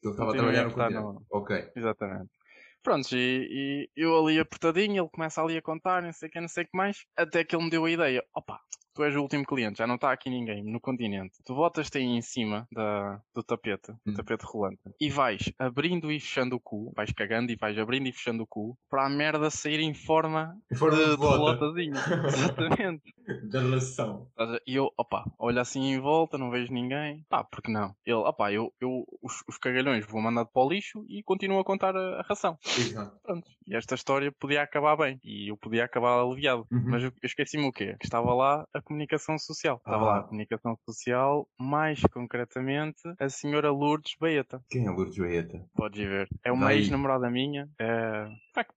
Ele 0.02 0.12
estava 0.12 0.30
a 0.30 0.34
trabalhar 0.34 0.64
no 0.64 0.72
continente. 0.72 1.02
No... 1.02 1.26
Ok. 1.30 1.70
Exatamente. 1.74 2.30
Prontos, 2.82 3.12
e, 3.12 3.18
e, 3.50 3.90
eu 3.94 4.16
ali 4.18 4.38
apertadinho, 4.38 5.02
ele 5.02 5.10
começa 5.10 5.42
ali 5.42 5.56
a 5.56 5.62
contar, 5.62 6.02
não 6.02 6.12
sei 6.12 6.28
o 6.28 6.32
que, 6.32 6.40
não 6.40 6.48
sei 6.48 6.64
o 6.64 6.66
que 6.66 6.76
mais, 6.76 7.04
até 7.14 7.44
que 7.44 7.54
ele 7.54 7.64
me 7.64 7.70
deu 7.70 7.84
a 7.84 7.90
ideia, 7.90 8.24
opa, 8.34 8.58
tu 8.94 9.04
és 9.04 9.14
o 9.16 9.22
último 9.22 9.44
cliente, 9.44 9.78
já 9.78 9.86
não 9.86 9.94
está 9.96 10.12
aqui 10.12 10.30
ninguém 10.30 10.62
no 10.62 10.80
continente. 10.80 11.38
Tu 11.44 11.54
botas-te 11.54 11.98
aí 11.98 12.04
em 12.04 12.22
cima 12.22 12.66
da, 12.72 13.20
do 13.34 13.42
tapete, 13.42 13.92
do 14.04 14.12
hum. 14.12 14.14
tapete 14.14 14.44
rolante, 14.44 14.80
e 15.00 15.08
vais 15.08 15.52
abrindo 15.58 16.10
e 16.10 16.20
fechando 16.20 16.56
o 16.56 16.60
cu, 16.60 16.92
vais 16.94 17.12
cagando 17.12 17.52
e 17.52 17.56
vais 17.56 17.78
abrindo 17.78 18.08
e 18.08 18.12
fechando 18.12 18.42
o 18.42 18.46
cu, 18.46 18.76
para 18.88 19.06
a 19.06 19.10
merda 19.10 19.50
sair 19.50 19.80
em 19.80 19.94
forma, 19.94 20.56
em 20.70 20.76
forma 20.76 20.96
de, 20.96 21.16
de, 21.16 21.90
de. 21.90 21.98
Exatamente. 22.26 23.14
da 23.50 23.60
relação. 23.60 24.26
E 24.66 24.74
eu, 24.74 24.90
opa, 24.96 25.24
olho 25.38 25.60
assim 25.60 25.92
em 25.92 26.00
volta, 26.00 26.38
não 26.38 26.50
vejo 26.50 26.72
ninguém. 26.72 27.24
Pá, 27.28 27.44
porque 27.44 27.70
não? 27.70 27.94
Ele, 28.04 28.16
opa, 28.16 28.52
eu, 28.52 28.72
eu 28.80 29.04
os, 29.22 29.42
os 29.48 29.58
cagalhões 29.58 30.06
vou 30.06 30.20
mandar 30.20 30.44
para 30.46 30.62
o 30.62 30.68
lixo 30.68 31.04
e 31.08 31.22
continuo 31.22 31.60
a 31.60 31.64
contar 31.64 31.96
a, 31.96 32.20
a 32.20 32.22
ração. 32.22 32.58
Exato. 32.64 33.16
Pronto. 33.22 33.50
E 33.66 33.76
esta 33.76 33.94
história 33.94 34.32
podia 34.32 34.62
acabar 34.62 34.96
bem. 34.96 35.20
E 35.22 35.50
eu 35.50 35.56
podia 35.56 35.84
acabar 35.84 36.20
aliviado. 36.20 36.66
Uhum. 36.70 36.84
Mas 36.86 37.02
eu, 37.02 37.10
eu 37.10 37.26
esqueci-me 37.26 37.66
o 37.66 37.72
quê? 37.72 37.96
Que 37.98 38.06
estava 38.06 38.32
lá 38.34 38.66
a 38.74 38.82
comunicação 38.90 39.38
social. 39.38 39.76
Estava 39.76 40.02
ah. 40.02 40.06
lá 40.06 40.18
a 40.18 40.22
comunicação 40.24 40.76
social, 40.84 41.48
mais 41.56 42.00
concretamente 42.12 43.00
a 43.20 43.28
senhora 43.28 43.70
Lourdes 43.70 44.16
Baeta. 44.18 44.60
Quem 44.68 44.84
é 44.84 44.90
Lourdes 44.90 45.16
Baeta? 45.16 45.64
Podes 45.76 46.00
ver. 46.00 46.28
É 46.42 46.50
uma 46.50 46.74
ex-namorada 46.74 47.30
minha. 47.30 47.68
É... 47.78 48.26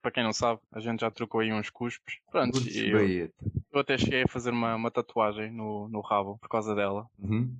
Para 0.01 0.11
quem 0.11 0.23
não 0.23 0.31
sabe, 0.31 0.61
a 0.71 0.79
gente 0.79 1.01
já 1.01 1.09
trocou 1.09 1.41
aí 1.41 1.51
uns 1.51 1.71
cuspes. 1.71 2.19
Pronto. 2.31 2.53
Lourdes 2.53 2.75
eu, 2.75 2.93
Baeta. 2.93 3.33
Eu 3.73 3.79
até 3.79 3.97
cheguei 3.97 4.23
a 4.23 4.27
fazer 4.27 4.51
uma, 4.51 4.75
uma 4.75 4.91
tatuagem 4.91 5.51
no, 5.51 5.89
no 5.89 6.01
rabo 6.01 6.37
por 6.37 6.47
causa 6.47 6.75
dela. 6.75 7.07
Uhum. 7.17 7.57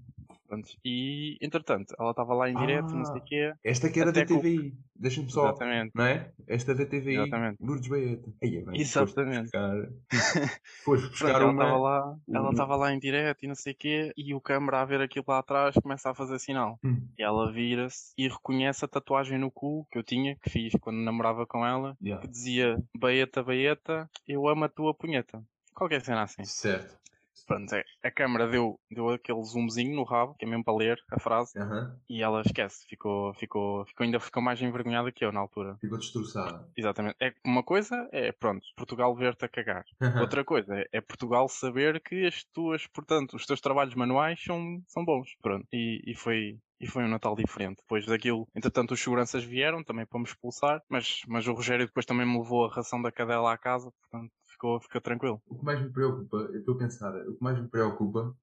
E, 0.84 1.38
entretanto, 1.42 1.96
ela 2.00 2.12
estava 2.12 2.34
lá 2.34 2.50
em 2.50 2.56
direto, 2.56 2.94
ah, 2.94 2.96
não 2.96 3.06
sei 3.06 3.18
o 3.18 3.24
quê. 3.24 3.54
Esta 3.64 3.90
que 3.90 4.00
era 4.00 4.12
da 4.12 4.26
TVI. 4.26 4.72
Com... 4.72 4.78
Deixa-me 4.96 5.30
só. 5.30 5.50
Exatamente. 5.50 5.92
Não 5.96 6.06
é? 6.06 6.32
Esta 6.48 6.76
da 6.76 6.86
TVI. 6.86 7.16
Exatamente. 7.16 7.58
Lourdes 7.62 7.88
Baeta. 7.88 8.34
Aí, 8.42 8.64
bem, 8.64 8.82
Exatamente. 8.82 9.52
Foste 10.86 11.10
buscar, 11.10 11.40
Pronto, 11.40 11.54
uma... 11.54 11.64
Ela 11.64 11.74
estava 11.74 11.78
lá, 11.78 12.18
ela 12.34 12.50
estava 12.52 12.76
lá 12.76 12.94
em 12.94 13.00
direto 13.00 13.44
e 13.44 13.48
não 13.48 13.56
sei 13.56 13.74
o 13.74 13.76
quê. 13.76 14.14
E 14.16 14.34
o 14.34 14.42
câmara 14.42 14.82
a 14.82 14.86
ver 14.86 15.02
aquilo 15.02 15.26
lá 15.28 15.40
atrás 15.40 15.76
começa 15.76 16.10
a 16.10 16.16
fazer 16.16 16.40
sinal. 16.40 16.80
Hum. 16.84 17.08
E 17.18 17.24
ela 17.24 17.52
vira-se 17.52 18.14
e 18.18 18.28
reconhece 18.28 18.86
a 18.86 18.88
tatuagem 18.88 19.38
no 19.38 19.52
cu 19.52 19.86
que 19.92 19.98
eu 19.98 20.04
tinha, 20.04 20.36
que 20.36 20.50
fiz 20.50 20.74
quando 20.80 20.98
namorava 20.98 21.46
com 21.46 21.66
ela. 21.66 21.98
Yeah. 22.02 22.22
Que 22.22 22.32
dizia 22.32 22.78
Baeta, 22.98 23.44
Baeta, 23.44 24.10
eu 24.28 24.48
amo 24.48 24.66
a 24.66 24.70
tua 24.70 24.94
punheta. 24.94 25.44
Qualquer 25.74 26.02
cena 26.02 26.24
assim. 26.24 26.44
Certo. 26.44 27.03
Pronto, 27.46 27.74
é, 27.74 27.84
a 28.04 28.12
câmera 28.12 28.48
deu, 28.48 28.80
deu 28.90 29.10
aquele 29.10 29.44
zoomzinho 29.44 29.96
no 29.96 30.04
rabo, 30.04 30.36
que 30.36 30.46
é 30.46 30.48
mesmo 30.48 30.64
para 30.64 30.76
ler 30.76 31.00
a 31.12 31.20
frase, 31.20 31.58
uhum. 31.58 31.96
e 32.10 32.22
ela 32.22 32.42
esquece, 32.42 32.86
ficou, 32.88 33.34
ficou, 33.34 33.86
ficou, 33.86 34.04
ainda 34.04 34.20
ficou 34.20 34.42
mais 34.42 34.62
envergonhada 34.62 35.12
que 35.12 35.26
eu 35.26 35.32
na 35.32 35.40
altura. 35.40 35.78
Ficou 35.80 35.98
destroçada. 35.98 36.68
Exatamente. 36.76 37.16
É, 37.22 37.34
uma 37.46 37.64
coisa 37.64 38.08
é, 38.12 38.32
pronto, 38.32 38.66
Portugal 38.76 39.16
ver-te 39.16 39.46
a 39.46 39.50
cagar. 39.50 39.84
Uhum. 40.02 40.22
Outra 40.22 40.44
coisa 40.44 40.76
é, 40.76 40.88
é, 40.92 41.02
Portugal 41.02 41.48
saber 41.50 42.02
que 42.02 42.26
as 42.26 42.44
tuas, 42.54 42.88
portanto, 42.88 43.36
os 43.36 43.46
teus 43.46 43.62
trabalhos 43.62 43.96
manuais 43.96 44.42
são, 44.44 44.82
são 44.88 45.04
bons. 45.04 45.36
Pronto, 45.42 45.68
e, 45.72 46.02
e 46.06 46.16
foi, 46.16 46.58
e 46.80 46.88
foi 46.88 47.04
um 47.04 47.10
Natal 47.10 47.36
diferente. 47.36 47.78
Depois 47.78 48.06
daquilo, 48.06 48.48
entretanto, 48.56 48.94
os 48.94 49.02
seguranças 49.02 49.44
vieram 49.44 49.84
também 49.84 50.06
para 50.06 50.20
me 50.20 50.26
expulsar, 50.26 50.82
mas, 50.90 51.22
mas 51.28 51.48
o 51.48 51.54
Rogério 51.54 51.86
depois 51.86 52.06
também 52.06 52.26
me 52.26 52.38
levou 52.38 52.66
a 52.66 52.74
ração 52.74 53.02
da 53.02 53.12
cadela 53.12 53.54
à 53.54 53.58
casa, 53.58 53.92
portanto, 54.02 54.32
ficou, 54.64 54.80
ficou 54.80 55.02
tranquilo. 55.02 55.42
O 55.48 55.58
que 55.58 55.66
mais 55.66 55.82
me 55.82 55.92
preocupa, 55.92 56.38
eu 56.38 56.60
estou 56.60 56.76
a 56.76 56.78
pensar, 56.78 57.16
o 57.28 57.36
que 57.36 57.44
mais 57.44 57.60
me 57.60 57.68
preocupa 57.68 58.36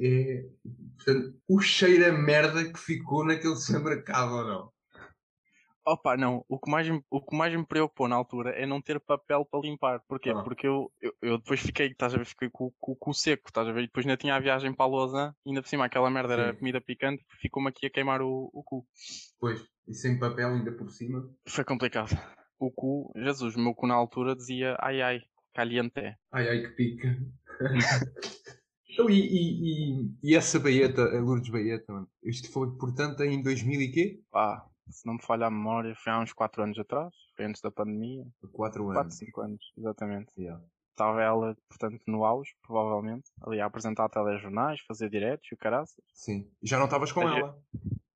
é 0.00 0.48
portanto, 0.96 1.36
o 1.48 1.60
cheiro 1.60 2.06
a 2.06 2.12
merda 2.12 2.64
que 2.72 2.78
ficou 2.78 3.24
naquele 3.24 3.56
supermercado 3.56 4.32
ou 4.32 4.44
não. 4.44 4.72
Opa, 5.88 6.16
não, 6.16 6.44
o 6.48 6.58
que, 6.58 6.68
mais, 6.68 6.88
o 7.08 7.20
que 7.20 7.36
mais 7.36 7.54
me 7.54 7.64
preocupou 7.64 8.08
na 8.08 8.16
altura 8.16 8.50
é 8.50 8.66
não 8.66 8.82
ter 8.82 8.98
papel 8.98 9.44
para 9.44 9.60
limpar. 9.60 10.00
Porquê? 10.08 10.30
Ah. 10.30 10.42
Porque 10.42 10.66
eu, 10.66 10.90
eu, 11.00 11.14
eu, 11.22 11.38
depois 11.38 11.60
fiquei, 11.60 11.86
estás 11.86 12.12
a 12.12 12.18
ver, 12.18 12.24
fiquei 12.24 12.50
com, 12.50 12.72
com 12.80 12.90
o 12.90 12.96
cu 12.96 13.14
seco, 13.14 13.44
estás 13.46 13.68
a 13.68 13.72
ver? 13.72 13.84
E 13.84 13.86
depois 13.86 14.04
ainda 14.04 14.16
tinha 14.16 14.34
a 14.34 14.40
viagem 14.40 14.74
para 14.74 14.84
a 14.84 14.88
Lausanne, 14.88 15.32
ainda 15.46 15.62
por 15.62 15.68
cima 15.68 15.84
aquela 15.84 16.10
merda 16.10 16.34
Sim. 16.34 16.40
era 16.40 16.54
comida 16.54 16.80
picante, 16.80 17.24
ficou-me 17.40 17.68
aqui 17.68 17.86
a 17.86 17.90
queimar 17.90 18.20
o, 18.20 18.50
o 18.52 18.64
cu. 18.64 18.84
Pois, 19.38 19.64
e 19.86 19.94
sem 19.94 20.18
papel 20.18 20.54
ainda 20.54 20.72
por 20.72 20.90
cima? 20.90 21.24
Foi 21.46 21.62
complicado. 21.62 22.10
O 22.58 22.68
cu, 22.68 23.12
Jesus, 23.14 23.54
o 23.54 23.60
meu 23.60 23.72
cu 23.72 23.86
na 23.86 23.94
altura 23.94 24.34
dizia 24.34 24.76
ai 24.80 25.00
ai, 25.00 25.22
caliente. 25.56 26.16
Ai 26.32 26.48
ai 26.48 26.60
que 26.60 26.68
pica. 26.68 27.16
então, 28.90 29.08
e, 29.08 29.20
e, 29.20 30.02
e, 30.02 30.10
e, 30.22 30.36
essa 30.36 30.60
baeta, 30.60 31.02
a 31.02 31.20
Lourdes 31.20 31.50
Baeta, 31.50 31.90
mano? 31.90 32.08
Isto 32.22 32.52
foi, 32.52 32.70
portanto, 32.76 33.22
em 33.24 33.42
2000 33.42 33.80
e 33.80 33.90
quê? 33.90 34.20
Pá, 34.30 34.66
se 34.90 35.06
não 35.06 35.14
me 35.14 35.22
falha 35.22 35.46
a 35.46 35.50
memória, 35.50 35.94
foi 35.96 36.12
há 36.12 36.20
uns 36.20 36.32
4 36.34 36.62
anos 36.62 36.78
atrás, 36.78 37.12
foi 37.34 37.46
antes 37.46 37.62
da 37.62 37.70
pandemia. 37.70 38.24
4 38.52 38.82
anos. 38.84 38.94
4, 38.94 39.14
5 39.14 39.40
anos, 39.40 39.72
exatamente. 39.78 40.32
Yeah. 40.38 40.62
Estava 40.90 41.22
ela, 41.22 41.56
portanto, 41.68 42.02
no 42.06 42.24
auge, 42.24 42.50
provavelmente, 42.62 43.30
ali 43.42 43.60
a 43.60 43.66
apresentar 43.66 44.08
telejornais, 44.08 44.80
fazer 44.86 45.10
diretos 45.10 45.46
e 45.50 45.54
o 45.54 45.58
caraças. 45.58 46.02
Sim. 46.14 46.50
E 46.62 46.68
já 46.68 46.78
não 46.78 46.86
estavas 46.86 47.12
com 47.12 47.22
ela? 47.22 47.58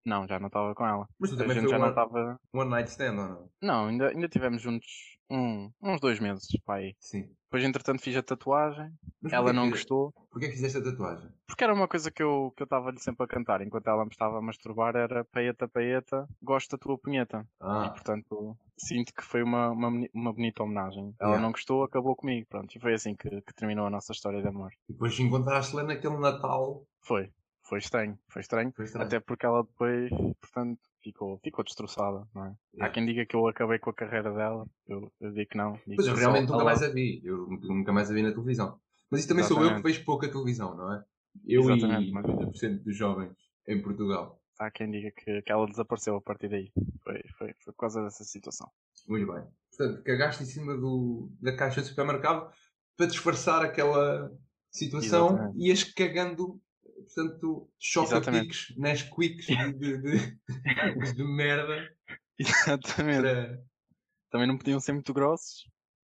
Não, 0.04 0.26
já 0.26 0.38
não 0.40 0.47
estava 0.47 0.75
com 0.75 0.87
ela. 0.87 1.06
Mas 1.18 1.30
tu 1.30 1.37
também 1.37 1.59
a 1.59 1.61
gente 1.61 1.70
já 1.70 1.76
one, 1.76 1.85
não 1.85 1.90
estava. 1.90 2.40
One 2.54 2.70
night 2.70 2.90
stand 2.90 3.18
ou 3.18 3.28
não? 3.28 3.50
Não, 3.62 3.87
ainda, 3.88 4.09
ainda 4.09 4.28
tivemos 4.28 4.62
juntos 4.62 5.19
um, 5.30 5.70
uns 5.82 6.00
dois 6.00 6.18
meses, 6.18 6.49
pai. 6.64 6.94
Sim. 6.99 7.28
Depois, 7.44 7.64
entretanto, 7.64 8.02
fiz 8.02 8.16
a 8.16 8.22
tatuagem. 8.22 8.92
Mas 9.20 9.32
ela 9.32 9.52
não 9.52 9.70
gostou. 9.70 10.12
Porquê 10.30 10.46
que 10.46 10.54
fizeste 10.54 10.78
a 10.78 10.84
tatuagem? 10.84 11.28
Porque 11.46 11.64
era 11.64 11.75
uma 11.75 11.88
coisa 11.88 12.10
que 12.10 12.22
eu 12.22 12.52
que 12.56 12.62
eu 12.62 12.64
estava-lhe 12.64 13.00
sempre 13.00 13.25
a 13.25 13.28
cantar 13.28 13.60
enquanto 13.60 13.88
ela 13.88 14.04
me 14.04 14.10
estava 14.10 14.38
a 14.38 14.42
masturbar. 14.42 14.94
Era 14.94 15.25
paeta, 15.25 15.66
paeta, 15.66 16.28
gosto 16.42 16.70
da 16.70 16.78
tua 16.78 16.96
punheta. 16.96 17.46
Ah. 17.60 17.87
E, 17.87 17.90
portanto, 17.90 18.56
sinto 18.76 19.12
que 19.12 19.25
foi 19.25 19.42
uma, 19.42 19.70
uma, 19.70 19.88
uma 20.14 20.32
bonita 20.32 20.62
homenagem. 20.62 21.14
Ela 21.18 21.30
yeah. 21.30 21.42
não 21.42 21.52
gostou, 21.52 21.82
acabou 21.82 22.14
comigo. 22.14 22.46
Pronto, 22.49 22.75
e 22.75 22.80
foi 22.80 22.94
assim 22.94 23.14
que, 23.14 23.28
que 23.28 23.54
terminou 23.54 23.87
a 23.87 23.90
nossa 23.90 24.12
história 24.12 24.40
de 24.40 24.49
amor. 24.49 24.72
E 24.88 24.92
depois 24.92 25.18
encontraste-la 25.18 25.82
naquele 25.82 26.18
Natal. 26.18 26.84
Foi. 27.00 27.32
Foi 27.62 27.78
estranho, 27.78 28.18
foi 28.26 28.42
estranho, 28.42 28.72
foi 28.75 28.84
estranho. 28.84 29.06
Até 29.06 29.20
porque 29.20 29.46
ela 29.46 29.62
depois, 29.62 30.10
portanto, 30.40 30.80
ficou, 31.02 31.38
ficou 31.42 31.64
destroçada, 31.64 32.26
não 32.35 32.45
é? 32.45 32.54
Yeah. 32.75 32.87
Há 32.87 32.90
quem 32.90 33.07
diga 33.07 33.26
que 33.26 33.35
eu 33.35 33.47
acabei 33.49 33.78
com 33.78 33.90
a 33.90 33.95
carreira 33.95 34.33
dela, 34.33 34.66
eu, 34.87 35.12
eu 35.21 35.33
digo 35.33 35.50
que 35.50 35.57
não. 35.57 35.73
Digo 35.73 35.97
pois 35.97 36.07
eu 36.07 36.14
realmente 36.14 36.50
nunca 36.50 36.64
mais 36.64 36.83
a 36.83 36.88
vi, 36.88 37.21
eu 37.25 37.47
nunca 37.49 37.92
mais 37.92 38.11
a 38.11 38.14
vi 38.14 38.23
na 38.23 38.33
televisão. 38.33 38.78
Mas 39.11 39.21
isso 39.21 39.28
também 39.28 39.45
Exatamente. 39.45 39.69
sou 39.69 39.76
eu 39.76 39.83
que 39.83 39.88
vejo 39.88 40.04
pouca 40.04 40.30
televisão, 40.30 40.76
não 40.76 40.95
é? 40.95 41.04
Eu 41.47 41.62
Exatamente, 41.62 42.11
e 42.11 42.12
mas... 42.12 42.26
90% 42.26 42.83
dos 42.83 42.97
jovens 42.97 43.37
em 43.66 43.83
Portugal. 43.83 44.40
Há 44.59 44.71
quem 44.71 44.90
diga 44.90 45.11
que, 45.11 45.42
que 45.42 45.52
ela 45.52 45.66
desapareceu 45.66 46.16
a 46.16 46.21
partir 46.21 46.49
daí. 46.49 46.71
Foi, 47.02 47.23
foi, 47.38 47.54
foi 47.64 47.73
por 47.73 47.80
causa 47.80 48.02
dessa 48.02 48.25
situação. 48.25 48.69
Muito 49.09 49.33
bem. 49.33 49.42
Portanto, 49.76 50.02
cagaste 50.04 50.42
em 50.42 50.47
cima 50.47 50.76
do, 50.76 51.33
da 51.40 51.57
caixa 51.57 51.80
de 51.80 51.88
supermercado 51.88 52.52
para 52.97 53.07
disfarçar 53.07 53.64
aquela 53.64 54.30
situação 54.71 55.52
e 55.57 55.69
ias 55.69 55.83
cagando 55.83 56.61
portanto, 57.14 57.69
choca-piques, 57.79 58.75
Nesquiks 58.76 59.47
de, 59.47 59.73
de, 59.73 59.99
de, 59.99 60.38
de 61.14 61.25
merda. 61.25 61.88
Exatamente. 62.38 63.23
Para... 63.23 63.62
Também 64.31 64.47
não 64.47 64.57
podiam 64.57 64.81
ser 64.81 64.93
muito 64.93 65.12
grossos. 65.12 65.64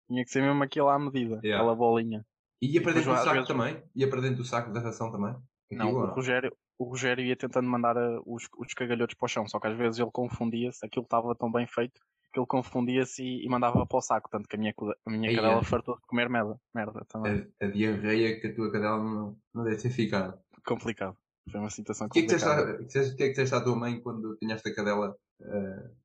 Tinha 0.09 0.25
que 0.25 0.31
ser 0.31 0.43
mesmo 0.43 0.63
aquilo 0.63 0.89
à 0.89 0.99
medida, 0.99 1.41
yeah. 1.43 1.57
aquela 1.57 1.75
bolinha. 1.75 2.25
E 2.61 2.75
ia 2.75 2.83
para 2.83 2.93
dentro 2.93 3.11
do 3.11 3.17
saco 3.17 3.33
vezes... 3.33 3.49
também? 3.49 3.83
Ia 3.95 4.09
para 4.09 4.21
dentro 4.21 4.37
do 4.37 4.45
saco 4.45 4.73
da 4.73 4.81
ração 4.81 5.11
também? 5.11 5.35
Não, 5.73 5.93
o 5.93 6.07
Rogério, 6.07 6.55
o 6.79 6.85
Rogério 6.85 7.25
ia 7.25 7.37
tentando 7.37 7.69
mandar 7.69 7.97
uh, 7.97 8.23
os, 8.27 8.47
os 8.59 8.75
cagalhotos 8.75 9.17
para 9.17 9.27
o 9.27 9.29
chão, 9.29 9.49
só 9.49 9.59
que 9.59 9.69
às 9.69 9.77
vezes 9.77 9.99
ele 9.99 10.11
confundia-se, 10.13 10.85
aquilo 10.85 11.05
estava 11.05 11.35
tão 11.35 11.51
bem 11.51 11.67
feito 11.67 12.01
que 12.33 12.41
ele 12.41 12.47
confundia-se 12.47 13.23
e, 13.23 13.45
e, 13.45 13.49
mandava 13.49 13.87
para 13.87 13.99
o 13.99 14.01
saco, 14.01 14.31
tanto 14.31 14.49
que 14.49 14.57
a 14.57 14.59
minha, 14.59 14.75
a 15.07 15.11
minha 15.11 15.35
cadela 15.35 15.61
é. 15.61 15.65
fartou 15.65 15.97
de 15.97 16.03
comer 16.07 16.31
merda, 16.31 16.59
merda 16.75 17.05
também. 17.07 17.47
A, 17.61 17.67
a 17.67 17.69
diarreia 17.69 18.41
que 18.41 18.47
a 18.47 18.55
tua 18.55 18.73
cadela 18.73 19.03
não, 19.03 19.37
não 19.55 19.65
deve 19.65 19.83
ter 19.83 19.91
ficado. 19.91 20.39
Complicado. 20.65 21.17
Foi 21.51 21.61
uma 21.61 21.71
situação 21.71 22.09
complicada. 22.09 22.81
O 22.81 22.87
que 22.87 22.99
é 22.99 23.11
que 23.15 23.29
disseste 23.31 23.55
à 23.55 23.61
tua 23.61 23.77
mãe 23.77 24.01
quando 24.01 24.37
tinhas 24.37 24.65
a 24.65 24.75
cadela 24.75 25.17
uh, 25.41 25.97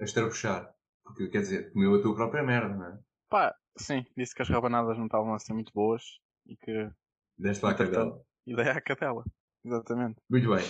a 0.00 0.04
estrabuchar? 0.04 0.72
Porque, 1.04 1.28
quer 1.28 1.40
dizer, 1.40 1.72
comeu 1.72 1.94
a 1.94 2.02
tua 2.02 2.14
própria 2.14 2.42
merda, 2.42 2.74
não 2.74 2.86
é? 2.86 2.98
Pá, 3.28 3.54
sim, 3.76 4.04
disse 4.16 4.34
que 4.34 4.42
as 4.42 4.48
rabanadas 4.48 4.96
não 4.96 5.06
estavam 5.06 5.34
assim 5.34 5.52
muito 5.52 5.72
boas 5.72 6.02
e 6.46 6.56
que... 6.56 6.90
Deste 7.38 7.64
lá 7.64 7.72
a 7.72 7.74
cadela. 7.74 8.22
E 8.46 8.54
dei 8.54 8.68
à 8.68 8.80
cadela, 8.80 9.24
exatamente. 9.64 10.20
Muito 10.30 10.48
bem. 10.48 10.64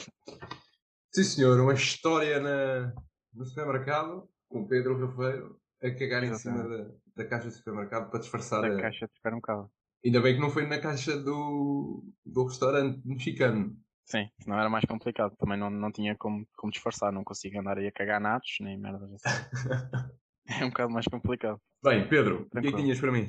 Sim 1.12 1.24
senhor, 1.24 1.60
uma 1.60 1.74
história 1.74 2.40
na, 2.40 2.92
no 3.32 3.44
supermercado 3.44 4.28
com 4.48 4.66
Pedro 4.66 4.98
Rafeiro 4.98 5.60
a 5.82 5.90
cagar 5.90 6.24
em 6.24 6.34
cima 6.34 6.68
da, 6.68 6.90
da 7.16 7.28
caixa 7.28 7.48
de 7.48 7.54
supermercado 7.54 8.10
para 8.10 8.20
disfarçar 8.20 8.62
da 8.62 8.76
a... 8.76 8.80
caixa 8.80 9.06
de 9.06 9.14
supermercado. 9.14 9.70
Ainda 10.04 10.20
bem 10.20 10.34
que 10.34 10.40
não 10.40 10.50
foi 10.50 10.66
na 10.66 10.78
caixa 10.78 11.16
do, 11.16 12.04
do 12.24 12.44
restaurante 12.44 13.00
mexicano. 13.04 13.76
Sim, 14.06 14.28
senão 14.40 14.58
era 14.58 14.68
mais 14.68 14.84
complicado. 14.84 15.36
Também 15.36 15.58
não, 15.58 15.70
não 15.70 15.92
tinha 15.92 16.16
como, 16.16 16.46
como 16.56 16.72
disfarçar. 16.72 17.12
Não 17.12 17.22
consigo 17.22 17.60
andar 17.60 17.78
aí 17.78 17.86
a 17.86 17.92
cagar 17.92 18.20
natos, 18.20 18.56
nem 18.60 18.78
merdas 18.78 19.12
assim. 19.12 19.28
é 20.60 20.64
um 20.64 20.70
bocado 20.70 20.92
mais 20.92 21.06
complicado. 21.06 21.60
Bem, 21.82 22.08
Pedro, 22.08 22.42
o 22.42 22.50
que 22.50 22.58
é 22.58 22.62
que 22.62 22.76
tinhas 22.76 23.00
para 23.00 23.12
mim? 23.12 23.28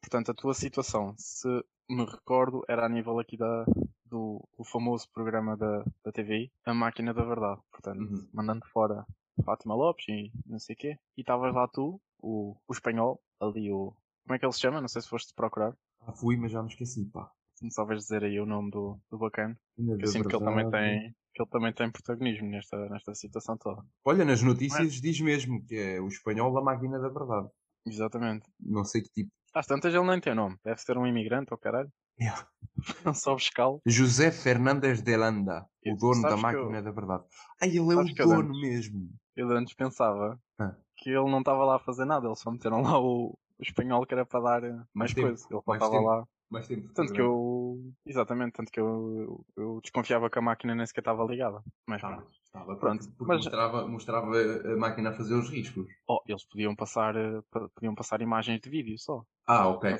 Portanto, 0.00 0.30
a 0.30 0.34
tua 0.34 0.54
situação, 0.54 1.14
se 1.16 1.48
me 1.88 2.04
recordo, 2.04 2.62
era 2.68 2.86
a 2.86 2.88
nível 2.88 3.18
aqui 3.18 3.36
da, 3.36 3.64
do, 4.04 4.46
do 4.56 4.64
famoso 4.64 5.08
programa 5.12 5.56
da, 5.56 5.84
da 6.04 6.12
TVI, 6.12 6.52
A 6.64 6.74
Máquina 6.74 7.14
da 7.14 7.24
Verdade. 7.24 7.60
Portanto, 7.70 8.00
uhum. 8.00 8.28
mandando 8.32 8.66
fora 8.66 9.06
Fátima 9.44 9.74
Lopes 9.74 10.06
e 10.08 10.30
não 10.46 10.58
sei 10.58 10.74
o 10.74 10.78
quê. 10.78 10.98
E 11.16 11.22
estavas 11.22 11.54
lá 11.54 11.66
tu, 11.66 12.00
o, 12.18 12.56
o 12.68 12.72
espanhol, 12.72 13.20
ali 13.40 13.72
o. 13.72 13.94
Como 14.24 14.36
é 14.36 14.38
que 14.38 14.44
ele 14.44 14.52
se 14.52 14.60
chama? 14.60 14.80
Não 14.80 14.88
sei 14.88 15.02
se 15.02 15.08
foste 15.08 15.34
procurar. 15.34 15.74
Ah, 16.06 16.12
fui, 16.12 16.36
mas 16.36 16.52
já 16.52 16.62
me 16.62 16.68
esqueci, 16.68 17.04
pá. 17.06 17.30
Se 17.54 17.64
me 17.64 17.72
salvas 17.72 17.98
dizer 17.98 18.24
aí 18.24 18.40
o 18.40 18.46
nome 18.46 18.70
do, 18.70 18.98
do 19.10 19.18
bacana. 19.18 19.56
Que 19.76 20.04
eu 20.04 20.06
sinto 20.08 20.28
que 20.28 20.36
ele 20.36 20.44
também 20.44 20.70
tem. 20.70 21.14
Que 21.34 21.42
ele 21.42 21.50
também 21.50 21.72
tem 21.72 21.90
protagonismo 21.90 22.48
nesta, 22.48 22.76
nesta 22.88 23.14
situação 23.14 23.56
toda. 23.56 23.82
Olha, 24.04 24.24
nas 24.24 24.42
notícias 24.42 25.00
diz 25.00 25.20
mesmo 25.20 25.64
que 25.64 25.76
é 25.76 26.00
o 26.00 26.08
espanhol 26.08 26.52
da 26.52 26.60
máquina 26.60 26.98
da 26.98 27.08
verdade. 27.08 27.48
Exatamente. 27.86 28.50
Não 28.60 28.84
sei 28.84 29.02
que 29.02 29.10
tipo. 29.10 29.30
Às 29.54 29.66
tantas 29.66 29.94
ele 29.94 30.06
nem 30.06 30.20
tem 30.20 30.34
nome. 30.34 30.56
Deve 30.64 30.80
ser 30.80 30.98
um 30.98 31.06
imigrante 31.06 31.52
ou 31.52 31.58
caralho. 31.58 31.90
Yeah. 32.20 32.46
Não 33.04 33.14
só 33.14 33.36
fiscal. 33.38 33.80
José 33.86 34.30
Fernandes 34.30 35.02
de 35.02 35.16
Landa, 35.16 35.66
o 35.86 35.96
dono 35.96 36.22
da 36.22 36.36
máquina 36.36 36.78
eu... 36.78 36.82
da 36.82 36.90
verdade. 36.90 37.24
Ai, 37.60 37.68
ele 37.68 37.78
é 37.78 37.96
o 37.96 38.04
dono 38.14 38.60
mesmo. 38.60 39.08
Eu 39.36 39.50
antes 39.50 39.74
pensava 39.74 40.38
ah. 40.58 40.74
que 40.96 41.10
ele 41.10 41.30
não 41.30 41.38
estava 41.38 41.64
lá 41.64 41.76
a 41.76 41.80
fazer 41.80 42.04
nada, 42.04 42.26
eles 42.26 42.40
só 42.40 42.50
meteram 42.50 42.82
lá 42.82 42.98
o 42.98 43.38
espanhol 43.62 44.06
que 44.06 44.14
era 44.14 44.26
para 44.26 44.40
dar 44.40 44.62
mais, 44.62 44.86
mais 44.94 45.14
coisas. 45.14 45.50
Ele 45.50 45.60
só 45.64 45.74
estava 45.74 46.00
lá. 46.00 46.28
Mais 46.52 46.68
tempo 46.68 46.92
tanto 46.92 47.14
que 47.14 47.20
eu. 47.20 47.80
Exatamente, 48.04 48.52
tanto 48.52 48.70
que 48.70 48.78
eu, 48.78 49.42
eu, 49.56 49.80
desconfiava 49.82 50.28
que 50.28 50.38
a 50.38 50.42
máquina 50.42 50.74
nem 50.74 50.84
sequer 50.84 51.00
estava 51.00 51.24
ligada. 51.24 51.62
Mas 51.86 52.04
ah, 52.04 52.22
estava, 52.44 52.76
pronto. 52.76 53.08
Porque, 53.16 53.24
mas... 53.32 53.36
mostrava, 53.38 53.88
mostrava 53.88 54.36
a 54.36 54.76
máquina 54.76 55.10
a 55.10 55.12
fazer 55.14 55.34
os 55.34 55.48
riscos. 55.48 55.86
Oh, 56.06 56.20
eles 56.26 56.44
podiam 56.44 56.76
passar, 56.76 57.16
eh, 57.16 57.40
podiam 57.74 57.94
passar 57.94 58.20
imagens 58.20 58.60
de 58.60 58.68
vídeo 58.68 58.98
só. 58.98 59.24
Ah, 59.46 59.66
ok. 59.66 59.96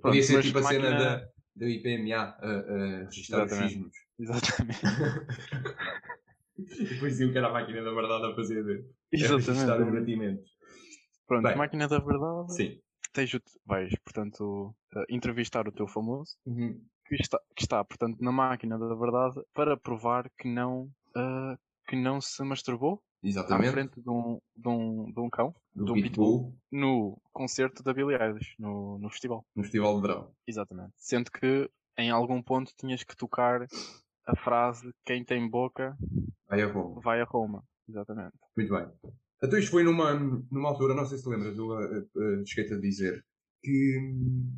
Podia 0.00 0.22
ser 0.22 0.42
tipo 0.42 0.58
a 0.58 0.62
máquina... 0.62 0.90
cena 0.90 0.98
da, 0.98 1.28
do 1.56 1.68
IPMA 1.68 2.14
a, 2.14 2.46
a 2.46 3.04
registrar 3.06 3.44
Exatamente. 3.44 3.64
os 3.64 3.72
sismos. 3.72 3.96
Exatamente. 4.16 4.80
Depois 6.56 7.12
diziam 7.14 7.32
que 7.32 7.38
era 7.38 7.48
a 7.48 7.52
máquina 7.52 7.82
da 7.82 7.92
verdade 7.92 8.26
a 8.26 8.34
fazer 8.36 8.86
Exatamente. 9.10 9.50
a 9.50 9.50
registrar 9.50 9.80
Pronto, 11.26 11.42
Bem, 11.42 11.56
máquina 11.56 11.88
da 11.88 11.98
verdade. 11.98 12.54
Sim. 12.54 12.80
Tens, 13.12 13.30
vais, 13.64 13.92
portanto, 14.04 14.74
uh, 14.94 15.04
entrevistar 15.08 15.68
o 15.68 15.72
teu 15.72 15.86
famoso, 15.86 16.36
uhum. 16.44 16.80
que, 17.06 17.14
está, 17.14 17.38
que 17.54 17.62
está, 17.62 17.84
portanto, 17.84 18.18
na 18.20 18.32
máquina 18.32 18.76
da 18.78 18.94
verdade 18.94 19.40
para 19.54 19.76
provar 19.76 20.28
que 20.36 20.48
não, 20.48 20.90
uh, 21.16 21.56
que 21.86 21.94
não 21.94 22.20
se 22.20 22.42
masturbou 22.42 23.00
Exatamente. 23.22 23.68
à 23.68 23.72
frente 23.72 24.02
de 24.02 24.10
um, 24.10 24.40
de 24.56 24.68
um, 24.68 25.12
de 25.12 25.20
um 25.20 25.30
cão, 25.30 25.54
do, 25.72 25.84
do 25.84 25.94
Pitbull, 25.94 26.02
Pitbull, 26.02 26.58
no 26.72 27.22
concerto 27.32 27.82
da 27.84 27.94
Billie 27.94 28.20
Eilish, 28.20 28.54
no, 28.58 28.98
no 28.98 29.08
festival. 29.08 29.46
No 29.54 29.62
festival 29.62 29.94
de 29.94 30.02
verão. 30.02 30.34
Exatamente. 30.46 30.92
Sendo 30.96 31.30
que 31.30 31.70
em 31.96 32.10
algum 32.10 32.42
ponto 32.42 32.72
tinhas 32.76 33.04
que 33.04 33.16
tocar 33.16 33.64
a 34.26 34.36
frase 34.36 34.92
quem 35.04 35.24
tem 35.24 35.48
boca 35.48 35.96
vai 36.48 36.62
a 36.62 36.66
Roma. 36.66 37.00
Vai 37.00 37.20
a 37.20 37.24
Roma. 37.24 37.64
Exatamente. 37.88 38.34
Muito 38.56 38.74
bem. 38.74 39.14
Então 39.44 39.58
isto 39.58 39.72
foi 39.72 39.84
numa, 39.84 40.14
numa 40.50 40.70
altura, 40.70 40.94
não 40.94 41.04
sei 41.04 41.18
se 41.18 41.24
te 41.24 41.28
lembras, 41.28 41.56
eu 41.58 41.66
uh, 41.66 41.98
uh, 42.00 42.46
cheguei-te 42.46 42.74
a 42.74 42.80
dizer 42.80 43.22
que 43.62 43.98
um, 43.98 44.50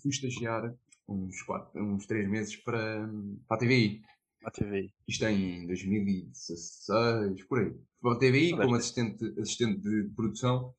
fui 0.00 0.10
estagiar 0.10 0.74
uns, 1.06 1.42
quatro, 1.42 1.82
uns 1.82 2.06
três 2.06 2.26
meses 2.28 2.56
para, 2.56 3.06
para 3.46 3.56
a 3.56 3.60
TVI. 3.60 4.00
A 4.44 4.50
TVI. 4.50 4.92
Isto 5.06 5.26
é 5.26 5.32
em 5.32 5.66
2016, 5.66 7.44
por 7.44 7.58
aí. 7.58 7.74
Para 8.00 8.14
a 8.14 8.18
TVI 8.18 8.56
como 8.56 8.74
assistente, 8.74 9.22
assistente 9.38 9.80
de 9.80 10.10
produção 10.16 10.74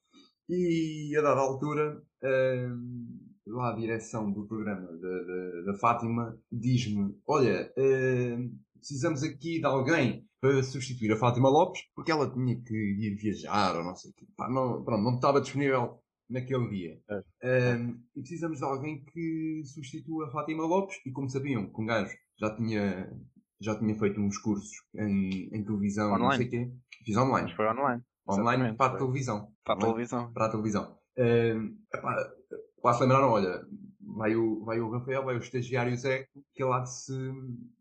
e 0.50 1.15
a 1.15 1.22
dada 1.22 1.39
altura 1.39 2.01
hum, 2.24 3.19
lá 3.48 3.72
a 3.72 3.75
direção 3.75 4.31
do 4.31 4.48
programa 4.48 4.88
da, 4.98 5.24
da, 5.24 5.62
da 5.72 5.77
Fátima 5.77 6.38
diz-me, 6.51 7.15
olha, 7.27 7.72
hum, 7.77 8.51
precisamos 8.83 9.23
aqui 9.23 9.59
de 9.59 9.65
alguém 9.65 10.27
para 10.41 10.61
substituir 10.61 11.13
a 11.13 11.17
Fátima 11.17 11.49
Lopes 11.49 11.81
porque 11.95 12.11
ela 12.11 12.29
tinha 12.29 12.61
que 12.61 12.75
ir 12.75 13.15
viajar 13.15 13.77
ou 13.77 13.83
não 13.83 13.95
sei 13.95 14.11
o 14.11 14.13
quê. 14.13 14.27
Pá, 14.35 14.49
não, 14.49 14.83
pronto, 14.83 15.01
não 15.01 15.15
estava 15.15 15.39
disponível 15.39 15.99
naquele 16.29 16.69
dia. 16.69 17.01
É. 17.41 17.75
Um, 17.75 18.01
e 18.15 18.19
precisamos 18.19 18.59
de 18.59 18.65
alguém 18.65 19.03
que 19.05 19.63
substitua 19.65 20.27
a 20.27 20.31
Fátima 20.31 20.65
Lopes 20.65 20.97
e 21.05 21.11
como 21.11 21.29
sabiam 21.29 21.71
que 21.71 21.81
um 21.81 21.85
gajo 21.85 22.13
já 22.37 22.53
tinha 22.55 23.09
já 23.61 23.79
tinha 23.79 23.97
feito 23.97 24.19
uns 24.19 24.37
cursos 24.39 24.71
em, 24.93 25.49
em 25.53 25.63
televisão, 25.63 26.07
online. 26.07 26.23
não 26.23 26.31
sei 26.33 26.47
o 26.47 26.49
quê. 26.49 26.71
Fiz 27.05 27.15
online. 27.15 27.47
Mas 27.47 27.55
foi 27.55 27.65
online. 27.65 28.03
Online 28.27 28.47
Exatamente, 28.47 28.77
para 28.77 28.93
a 28.93 28.97
televisão. 28.97 29.53
Para 29.63 29.73
a 29.73 29.77
televisão. 29.77 30.33
Para 30.33 30.45
a 30.45 30.49
televisão. 30.49 30.97
Uh, 31.17 31.77
lá 32.83 32.93
se 32.93 33.01
lembraram, 33.01 33.29
olha, 33.29 33.65
vai 34.15 34.35
o, 34.35 34.63
vai 34.63 34.79
o 34.79 34.91
Rafael, 34.91 35.23
vai 35.23 35.35
o 35.35 35.39
estagiário 35.39 35.95
Zé, 35.95 36.27
que 36.53 36.63
ele 36.63 36.73
há 36.73 36.79
de 36.79 36.93
se, 36.93 37.13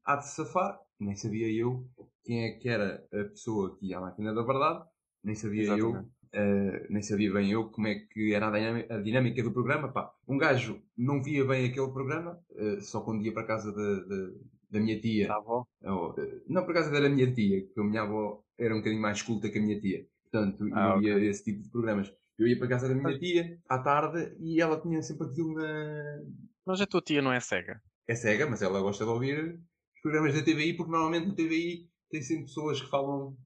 há 0.04 0.16
de 0.16 0.28
se 0.28 0.36
safar. 0.36 0.78
Nem 1.04 1.16
sabia 1.16 1.50
eu 1.50 1.86
quem 2.24 2.44
é 2.44 2.52
que 2.52 2.68
era 2.68 3.04
a 3.12 3.24
pessoa 3.24 3.76
que 3.76 3.86
ia 3.86 3.98
à 3.98 4.00
máquina 4.00 4.32
da 4.32 4.42
verdade, 4.42 4.84
nem 5.22 5.34
sabia 5.34 5.62
Exatamente. 5.62 6.08
eu, 6.32 6.40
uh, 6.40 6.86
nem 6.88 7.02
sabia 7.02 7.32
bem 7.32 7.50
eu 7.50 7.68
como 7.70 7.88
é 7.88 7.96
que 7.96 8.32
era 8.32 8.48
a 8.48 8.50
dinâmica, 8.50 8.94
a 8.94 8.98
dinâmica 9.00 9.42
do 9.42 9.52
programa. 9.52 9.88
Pá, 9.88 10.12
um 10.26 10.38
gajo 10.38 10.80
não 10.96 11.22
via 11.22 11.44
bem 11.44 11.66
aquele 11.66 11.92
programa, 11.92 12.38
uh, 12.50 12.80
só 12.80 13.00
quando 13.00 13.24
ia 13.24 13.32
para 13.32 13.46
casa 13.46 13.72
de, 13.72 14.08
de 14.08 14.40
da 14.70 14.80
minha 14.80 14.98
tia. 14.98 15.28
Da 15.28 15.36
avó? 15.36 15.66
Ou, 15.84 16.14
eh, 16.18 16.40
não, 16.48 16.64
por 16.64 16.70
acaso 16.70 16.94
era 16.94 17.06
a 17.06 17.10
minha 17.10 17.30
tia, 17.32 17.62
porque 17.62 17.80
a 17.80 17.84
minha 17.84 18.02
avó 18.02 18.42
era 18.58 18.74
um 18.74 18.78
bocadinho 18.78 19.02
mais 19.02 19.20
culta 19.20 19.50
que 19.50 19.58
a 19.58 19.62
minha 19.62 19.78
tia. 19.78 20.06
Portanto, 20.22 20.64
ah, 20.72 20.94
eu 20.96 21.02
ia 21.02 21.16
okay. 21.16 21.28
esse 21.28 21.44
tipo 21.44 21.62
de 21.62 21.68
programas. 21.68 22.10
Eu 22.38 22.46
ia 22.46 22.58
para 22.58 22.68
casa 22.68 22.88
da 22.88 22.94
minha 22.94 23.18
tia 23.18 23.58
à 23.68 23.78
tarde 23.78 24.34
e 24.40 24.60
ela 24.62 24.80
tinha 24.80 25.02
sempre 25.02 25.26
aquilo 25.26 25.52
na. 25.52 26.22
Mas 26.64 26.80
a 26.80 26.86
tua 26.86 27.02
tia 27.02 27.20
não 27.20 27.32
é 27.32 27.38
cega? 27.38 27.82
É 28.08 28.14
cega, 28.14 28.48
mas 28.48 28.62
ela 28.62 28.80
gosta 28.80 29.04
de 29.04 29.10
ouvir 29.10 29.60
programas 30.02 30.34
da 30.34 30.42
TVI 30.42 30.74
porque 30.74 30.92
normalmente 30.92 31.28
na 31.28 31.34
TVI 31.34 31.88
tem 32.10 32.20
sempre 32.20 32.44
pessoas 32.44 32.80
que 32.80 32.90
falam 32.90 33.36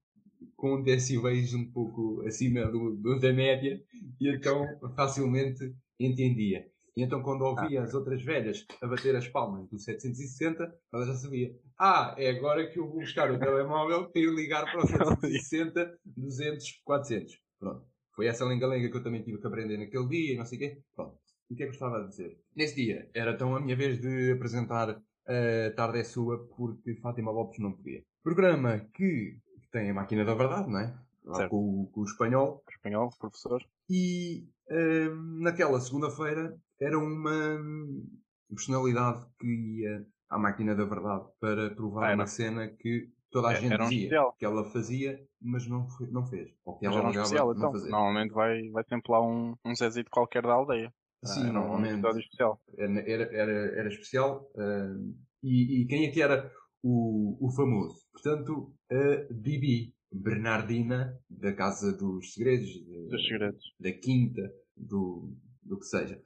com 0.57 0.83
decibéis 0.83 1.55
um 1.55 1.71
pouco 1.71 2.23
acima 2.27 2.67
do, 2.67 2.97
do, 2.97 3.21
da 3.21 3.33
média 3.33 3.81
e 4.21 4.29
então 4.29 4.65
facilmente 4.97 5.75
entendia. 6.01 6.67
E 6.97 7.03
então, 7.03 7.23
quando 7.23 7.43
ouvia 7.43 7.83
ah. 7.83 7.85
as 7.85 7.93
outras 7.93 8.23
velhas 8.25 8.65
a 8.81 8.87
bater 8.87 9.15
as 9.15 9.29
palmas 9.29 9.69
do 9.69 9.79
760, 9.79 10.75
ela 10.93 11.07
já 11.07 11.15
sabia: 11.15 11.55
Ah, 11.79 12.15
é 12.17 12.31
agora 12.31 12.71
que 12.71 12.79
eu 12.79 12.89
vou 12.89 13.01
buscar 13.01 13.31
o 13.31 13.39
telemóvel 13.39 14.09
para 14.09 14.23
ir 14.23 14.35
ligar 14.35 14.65
para 14.65 14.83
o 14.83 14.87
760, 14.87 15.99
200, 16.07 16.81
400. 16.85 17.39
Pronto. 17.61 17.87
Foi 18.15 18.27
essa 18.27 18.47
lenga-lenga 18.47 18.91
que 18.91 18.97
eu 18.97 19.03
também 19.03 19.23
tive 19.23 19.39
que 19.39 19.47
aprender 19.47 19.77
naquele 19.77 20.09
dia 20.09 20.33
e 20.33 20.37
não 20.39 20.47
sei 20.47 20.57
o 20.57 20.61
quê. 20.63 20.83
Pronto. 20.95 21.19
O 21.51 21.55
que 21.55 21.63
é 21.63 21.67
que 21.67 21.71
eu 21.71 21.75
estava 21.75 21.99
a 21.99 22.07
dizer? 22.09 22.39
Nesse 22.57 22.75
dia, 22.75 23.11
era 23.15 23.33
então 23.33 23.55
a 23.55 23.61
minha 23.61 23.77
vez 23.77 24.01
de 24.01 24.33
apresentar 24.33 24.99
a 25.27 25.75
Tarde 25.75 26.01
é 26.01 26.05
Sua, 26.05 26.39
porque 26.57 26.95
Fátima 26.97 27.31
Lopes 27.31 27.59
não 27.59 27.73
podia. 27.73 28.03
Programa 28.23 28.79
que 28.95 29.39
tem 29.71 29.91
a 29.91 29.95
máquina 29.95 30.25
da 30.25 30.35
verdade, 30.35 30.71
não 30.71 30.79
é? 30.79 30.97
Lá 31.25 31.49
com, 31.49 31.87
com, 31.93 32.01
o 32.01 32.05
espanhol. 32.05 32.63
O 32.67 32.71
espanhol, 32.71 33.11
professor. 33.19 33.63
E 33.91 34.49
um, 34.71 35.43
naquela 35.43 35.81
segunda-feira 35.81 36.57
era 36.81 36.99
uma 36.99 37.59
personalidade 38.49 39.25
que 39.39 39.81
ia 39.81 40.07
à 40.29 40.39
máquina 40.39 40.75
da 40.75 40.85
verdade 40.85 41.25
para 41.41 41.71
provar 41.71 42.11
ah, 42.11 42.15
uma 42.15 42.27
cena 42.27 42.69
que 42.69 43.11
toda 43.31 43.49
a 43.49 43.53
é, 43.53 43.57
gente 43.57 43.75
um 43.75 43.79
dizia 43.85 43.97
especial. 43.99 44.33
que 44.39 44.45
ela 44.45 44.65
fazia, 44.71 45.21
mas 45.41 45.67
não, 45.67 45.87
não 46.11 46.27
fez. 46.27 46.51
Ou 46.65 46.79
que 46.79 46.87
ela 46.87 47.03
um 47.03 47.11
especial, 47.11 47.53
então. 47.53 47.73
Fazer. 47.73 47.91
Normalmente 47.91 48.33
vai, 48.33 48.69
vai 48.71 48.85
sempre 48.85 49.13
lá 49.13 49.21
um, 49.21 49.55
um 49.65 49.75
Zezito 49.75 50.11
qualquer 50.11 50.43
da 50.43 50.53
aldeia. 50.53 50.93
Sim, 51.25 51.49
ah, 51.49 51.53
normalmente. 51.53 52.05
Um 52.07 52.19
especial. 52.19 52.61
Era, 52.79 53.25
era, 53.35 53.53
era 53.79 53.89
especial. 53.89 54.51
Uh, 54.55 55.15
e, 55.43 55.83
e, 55.83 55.87
quem 55.87 56.07
é 56.07 56.11
que 56.11 56.23
era 56.23 56.51
o, 56.83 57.37
o 57.41 57.51
famoso? 57.53 58.01
Portanto, 58.13 58.75
a 58.91 59.33
Bibi, 59.33 59.95
Bernardina, 60.13 61.19
da 61.29 61.53
Casa 61.53 61.97
dos 61.97 62.33
Segredos, 62.33 62.69
de, 62.69 63.09
dos 63.09 63.27
Segredos. 63.27 63.65
da 63.79 63.93
Quinta, 63.93 64.43
do, 64.77 65.33
do 65.63 65.79
que 65.79 65.87
seja. 65.87 66.21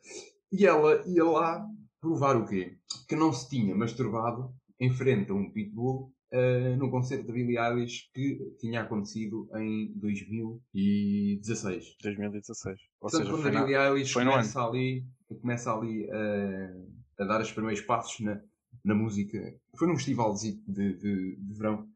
E 0.53 0.67
ela 0.67 1.03
ia 1.07 1.25
lá 1.25 1.67
provar 2.01 2.37
o 2.37 2.47
quê? 2.47 2.77
Que 3.09 3.17
não 3.17 3.33
se 3.33 3.49
tinha 3.49 3.75
masturbado 3.75 4.53
em 4.79 4.91
frente 4.91 5.31
a 5.31 5.35
um 5.35 5.51
pitbull 5.51 6.13
uh, 6.33 6.77
no 6.77 6.91
concerto 6.91 7.27
da 7.27 7.33
Billie 7.33 7.59
Eilish 7.59 8.11
que 8.13 8.55
tinha 8.59 8.83
acontecido 8.83 9.49
em 9.55 9.93
2016. 9.97 11.97
2016. 12.03 12.81
Ou 13.01 13.11
Portanto, 13.11 13.23
seja, 13.23 13.37
quando 13.37 13.47
a 13.47 13.63
Billie 13.63 13.77
Eilish 13.77 14.15
começa 14.15 14.65
ali, 14.65 15.07
começa 15.41 15.73
ali 15.73 16.07
uh, 16.07 16.89
a 17.19 17.25
dar 17.25 17.41
os 17.41 17.53
primeiros 17.53 17.81
passos 17.83 18.21
na, 18.21 18.41
na 18.85 18.95
música. 18.95 19.39
Foi 19.77 19.89
num 19.89 19.97
festival 19.97 20.35
de, 20.35 20.53
de, 20.67 20.97
de 20.97 21.39
verão. 21.55 21.89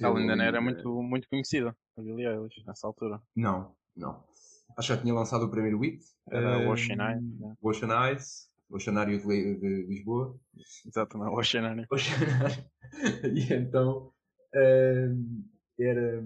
Ela 0.00 0.18
ainda 0.18 0.36
não 0.36 0.44
era 0.44 0.60
muito, 0.60 1.02
muito 1.02 1.28
conhecida, 1.28 1.74
a 1.96 2.02
Billie 2.02 2.26
Eilish, 2.26 2.62
nessa 2.66 2.86
altura. 2.86 3.20
Não, 3.34 3.74
não. 3.96 4.22
Acho 4.76 4.88
que 4.88 4.94
já 4.94 5.00
tinha 5.00 5.14
lançado 5.14 5.44
o 5.44 5.50
primeiro 5.50 5.78
hit. 5.78 6.04
Era 6.30 6.58
uh, 6.58 6.70
Ocean 6.70 6.96
Eyes. 6.96 7.22
Yeah. 7.38 7.56
Ocean 7.62 8.08
Eyes. 8.08 8.50
Oceanário 8.76 9.18
de, 9.18 9.54
de 9.56 9.86
Lisboa. 9.86 10.38
Exatamente, 10.86 11.30
o 11.30 11.38
Oceanário. 11.38 11.86
Oceanário. 11.90 12.64
e 13.34 13.52
então 13.52 14.12
uh, 14.54 15.44
era, 15.78 16.24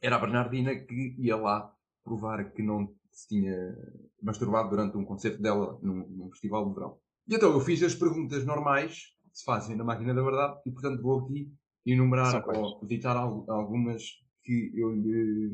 era 0.00 0.16
a 0.16 0.18
Bernardina 0.18 0.74
que 0.74 1.14
ia 1.18 1.36
lá 1.36 1.72
provar 2.04 2.52
que 2.52 2.62
não 2.62 2.94
se 3.10 3.28
tinha 3.28 3.76
masturbado 4.22 4.70
durante 4.70 4.96
um 4.96 5.04
concerto 5.04 5.40
dela 5.40 5.78
num, 5.82 6.08
num 6.08 6.30
festival 6.30 6.68
de 6.68 6.74
verão. 6.74 6.98
E 7.28 7.34
então 7.34 7.52
eu 7.52 7.60
fiz 7.60 7.82
as 7.82 7.94
perguntas 7.94 8.44
normais 8.44 9.14
que 9.30 9.38
se 9.38 9.44
fazem 9.44 9.76
na 9.76 9.84
máquina 9.84 10.14
da 10.14 10.22
verdade 10.22 10.60
e 10.66 10.70
portanto 10.70 11.02
vou 11.02 11.20
aqui 11.20 11.52
enumerar 11.86 12.44
ou 12.48 12.80
editar 12.84 13.16
algumas 13.16 14.02
que 14.42 14.72
eu 14.74 14.90
lhe 14.92 15.50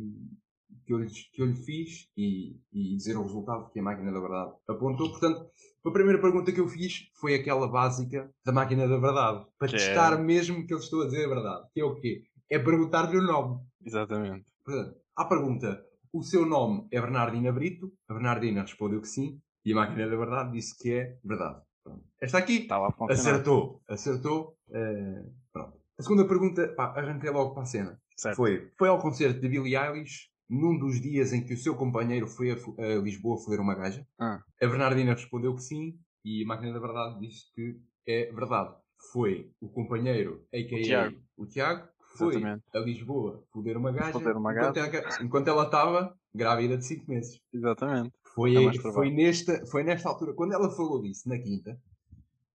que 0.89 0.95
eu, 0.95 0.99
lhe, 0.99 1.11
que 1.11 1.43
eu 1.43 1.47
lhe 1.47 1.55
fiz 1.55 2.09
e, 2.17 2.57
e 2.73 2.97
dizer 2.97 3.17
o 3.19 3.23
resultado 3.23 3.71
que 3.71 3.79
a 3.79 3.83
máquina 3.83 4.11
da 4.11 4.21
verdade 4.21 4.55
apontou. 4.67 5.11
Portanto, 5.11 5.51
a 5.89 5.93
primeira 5.93 6.21
pergunta 6.21 6.53
que 6.53 6.61
eu 6.61 6.69
fiz 6.69 7.09
foi 7.21 7.35
aquela 7.35 7.69
básica 7.69 8.31
da 8.45 8.53
máquina 8.53 8.87
da 8.89 8.97
verdade. 8.99 9.47
Para 9.59 9.69
que 9.69 9.77
é 9.77 9.79
testar 9.79 10.15
é... 10.15 10.23
mesmo 10.23 10.67
que 10.67 10.73
eu 10.73 10.79
estou 10.79 11.03
a 11.03 11.07
dizer 11.07 11.25
a 11.25 11.29
verdade. 11.29 11.69
Que 11.73 11.81
é 11.81 11.85
o 11.85 11.95
quê? 11.95 12.23
É 12.51 12.59
perguntar-lhe 12.59 13.17
o 13.17 13.23
nome. 13.23 13.61
Exatamente. 13.85 14.47
Portanto, 14.65 14.97
à 15.17 15.25
pergunta, 15.25 15.85
o 16.13 16.23
seu 16.23 16.47
nome 16.47 16.87
é 16.91 17.01
Bernardina 17.01 17.53
Brito? 17.53 17.93
A 18.09 18.15
Bernardina 18.15 18.63
respondeu 18.63 19.01
que 19.01 19.09
sim. 19.09 19.41
E 19.65 19.73
a 19.73 19.77
máquina 19.77 20.09
da 20.09 20.17
verdade 20.17 20.53
disse 20.53 20.77
que 20.77 20.93
é 20.93 21.19
verdade. 21.25 21.61
Pronto. 21.85 22.05
Esta 22.21 22.39
aqui 22.39 22.67
acertou. 23.11 23.83
Acertou. 23.89 24.57
Uh, 24.69 25.31
pronto. 25.53 25.79
A 25.99 26.03
segunda 26.03 26.27
pergunta, 26.27 26.69
pá, 26.69 26.95
arranquei 26.97 27.31
logo 27.31 27.55
para 27.55 27.63
a 27.63 27.67
cena. 27.67 28.01
Certo. 28.17 28.37
Foi, 28.37 28.71
foi 28.79 28.89
ao 28.89 28.99
concerto 28.99 29.41
de 29.41 29.49
Billie 29.49 29.77
Eilish 29.77 30.29
num 30.49 30.79
dos 30.79 31.01
dias 31.01 31.33
em 31.33 31.45
que 31.45 31.55
o 31.55 31.59
seu 31.59 31.75
companheiro 31.75 32.27
foi 32.27 32.51
a, 32.51 32.55
a 32.55 32.97
Lisboa 32.97 33.39
foder 33.39 33.61
uma 33.61 33.75
gaja? 33.75 34.07
Ah. 34.19 34.43
A 34.61 34.67
Bernardina 34.67 35.13
respondeu 35.13 35.55
que 35.55 35.63
sim 35.63 35.99
e 36.25 36.43
a 36.43 36.47
máquina 36.47 36.73
da 36.73 36.81
verdade 36.81 37.21
disse 37.21 37.53
que 37.55 37.81
é 38.07 38.33
verdade. 38.33 38.75
Foi 39.13 39.51
o 39.61 39.69
companheiro, 39.69 40.45
a.k.a. 40.53 40.79
O 40.79 40.83
Tiago, 40.83 41.17
o 41.37 41.47
Tiago 41.47 41.89
que 42.11 42.19
foi 42.19 42.37
Exatamente. 42.37 42.65
a 42.75 42.79
Lisboa 42.81 43.45
foder 43.53 43.77
uma 43.77 43.93
gaja, 43.93 44.13
foder 44.13 44.37
uma 44.37 44.53
gaja. 44.53 44.71
Enquanto, 44.71 44.95
ela, 44.95 45.23
enquanto 45.23 45.49
ela 45.49 45.65
estava 45.65 46.19
grávida 46.35 46.77
de 46.77 46.87
5 46.87 47.11
meses. 47.11 47.41
Exatamente. 47.53 48.13
Foi, 48.35 48.55
é 48.57 48.73
foi, 48.93 49.11
nesta, 49.11 49.67
foi 49.67 49.83
nesta 49.83 50.09
altura, 50.09 50.33
quando 50.35 50.53
ela 50.53 50.71
falou 50.71 51.03
disso, 51.03 51.29
na 51.29 51.39
quinta, 51.39 51.79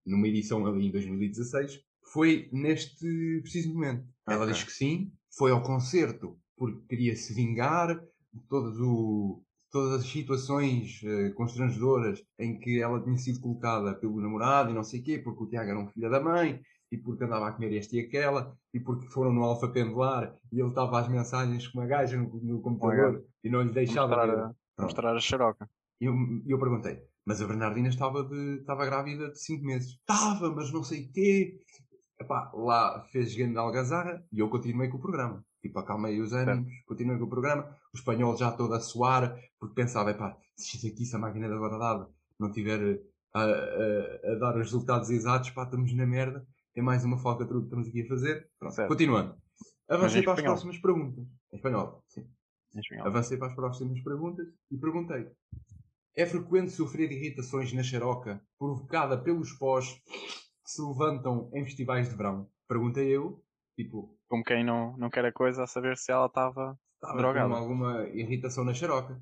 numa 0.07 0.29
edição 0.29 0.67
ali 0.67 0.87
em 0.87 0.91
2016, 0.91 1.81
foi 2.13 2.49
neste 2.53 3.41
preciso 3.43 3.73
momento. 3.73 4.07
Ela 4.27 4.43
okay. 4.43 4.55
diz 4.55 4.65
que 4.65 4.73
sim, 4.73 5.13
foi 5.37 5.51
ao 5.51 5.63
concerto 5.63 6.40
porque 6.61 6.87
queria 6.91 7.17
se 7.17 7.33
vingar 7.33 7.99
de 7.99 8.41
todas, 8.47 8.79
o, 8.79 9.43
todas 9.71 10.01
as 10.01 10.07
situações 10.07 11.01
uh, 11.03 11.35
constrangedoras 11.35 12.23
em 12.39 12.61
que 12.61 12.83
ela 12.83 13.03
tinha 13.03 13.17
sido 13.17 13.41
colocada 13.41 13.95
pelo 13.95 14.21
namorado 14.21 14.71
e 14.71 14.75
não 14.75 14.85
sei 14.85 15.01
o 15.01 15.03
quê, 15.03 15.19
porque 15.19 15.43
o 15.43 15.47
Tiago 15.47 15.71
era 15.71 15.79
um 15.81 15.89
filho 15.89 16.11
da 16.11 16.21
mãe 16.21 16.61
e 16.93 16.99
porque 16.99 17.25
andava 17.25 17.49
a 17.49 17.53
comer 17.53 17.75
esta 17.79 17.97
e 17.97 18.01
aquela, 18.01 18.55
e 18.75 18.79
porque 18.79 19.07
foram 19.07 19.33
no 19.33 19.43
Alfa 19.43 19.69
Pendular 19.69 20.37
e 20.53 20.61
ele 20.61 20.69
estava 20.69 21.01
às 21.01 21.09
mensagens 21.09 21.67
com 21.67 21.79
uma 21.79 21.87
gaja 21.87 22.19
no, 22.19 22.29
no 22.43 22.61
computador 22.61 23.25
e 23.43 23.49
não 23.49 23.63
lhe 23.63 23.73
deixava 23.73 24.15
mostrar, 24.15 24.39
a, 24.39 24.83
mostrar 24.83 25.17
a 25.17 25.21
xaroca. 25.21 25.71
E 25.99 26.05
eu, 26.05 26.15
eu 26.47 26.59
perguntei, 26.59 27.03
mas 27.25 27.41
a 27.41 27.47
Bernardina 27.47 27.89
estava, 27.89 28.23
de, 28.23 28.59
estava 28.61 28.85
grávida 28.85 29.31
de 29.31 29.43
5 29.43 29.65
meses. 29.65 29.93
Estava, 29.93 30.55
mas 30.55 30.71
não 30.71 30.85
sei 30.85 31.07
o 31.07 31.13
quê. 31.13 31.59
Epá, 32.21 32.53
lá 32.53 33.03
fez 33.05 33.35
grande 33.35 33.57
algazarra 33.57 34.23
e 34.31 34.41
eu 34.41 34.51
continuei 34.51 34.91
com 34.91 34.99
o 34.99 35.01
programa. 35.01 35.43
Tipo, 35.63 35.79
acalmei 35.79 36.21
os 36.21 36.33
ânimos, 36.33 36.73
continuei 36.87 37.19
com 37.19 37.25
o 37.25 37.29
programa. 37.29 37.77
O 37.93 37.97
espanhol 37.97 38.37
já 38.37 38.51
todo 38.51 38.73
a 38.75 38.81
suar, 38.81 39.39
porque 39.59 39.75
pensava, 39.75 40.11
epá, 40.11 40.37
se 40.57 40.89
aqui, 40.89 41.05
se 41.05 41.15
a 41.15 41.19
máquina 41.19 41.49
da 41.49 41.59
verdade 41.59 42.07
não 42.39 42.51
tiver 42.51 43.01
a, 43.35 43.41
a, 43.41 44.33
a, 44.33 44.35
dar 44.37 44.57
os 44.57 44.63
resultados 44.63 45.11
exatos, 45.11 45.51
pá, 45.51 45.65
estamos 45.65 45.95
na 45.95 46.07
merda. 46.07 46.47
É 46.75 46.81
mais 46.81 47.05
uma 47.05 47.19
falcatrua 47.19 47.61
que 47.61 47.67
estamos 47.67 47.89
aqui 47.89 48.03
a 48.03 48.09
fazer. 48.09 48.49
Pronto, 48.59 48.75
certo. 48.75 48.89
continuando. 48.89 49.35
Avancei 49.89 50.23
para 50.23 50.35
as 50.35 50.43
próximas 50.43 50.79
perguntas. 50.79 51.27
Em 51.53 51.57
espanhol, 51.57 52.05
sim. 52.09 52.27
Em 52.75 52.81
espanhol. 52.81 53.07
Avancei 53.07 53.37
para 53.37 53.49
as 53.49 53.55
próximas 53.55 54.01
perguntas 54.03 54.47
e 54.71 54.79
perguntei. 54.79 55.31
É 56.17 56.27
frequente 56.27 56.71
sofrer 56.71 57.09
de 57.09 57.17
irritações 57.17 57.73
na 57.73 57.83
xaroca 57.83 58.43
provocada 58.59 59.19
pelos 59.19 59.53
pós 59.53 59.95
que 59.95 60.71
se 60.71 60.83
levantam 60.83 61.51
em 61.53 61.65
festivais 61.65 62.09
de 62.09 62.17
verão? 62.17 62.49
Perguntei 62.69 63.09
eu, 63.09 63.43
tipo. 63.77 64.17
Como 64.31 64.45
quem 64.45 64.65
não, 64.65 64.97
não 64.97 65.11
quer 65.11 65.25
a 65.25 65.33
coisa 65.33 65.65
a 65.65 65.67
saber 65.67 65.97
se 65.97 66.13
ela 66.13 66.27
estava 66.27 66.79
drogada. 67.17 67.49
com 67.49 67.57
alguma 67.57 68.09
irritação 68.11 68.63
na 68.63 68.73
xaroca. 68.73 69.21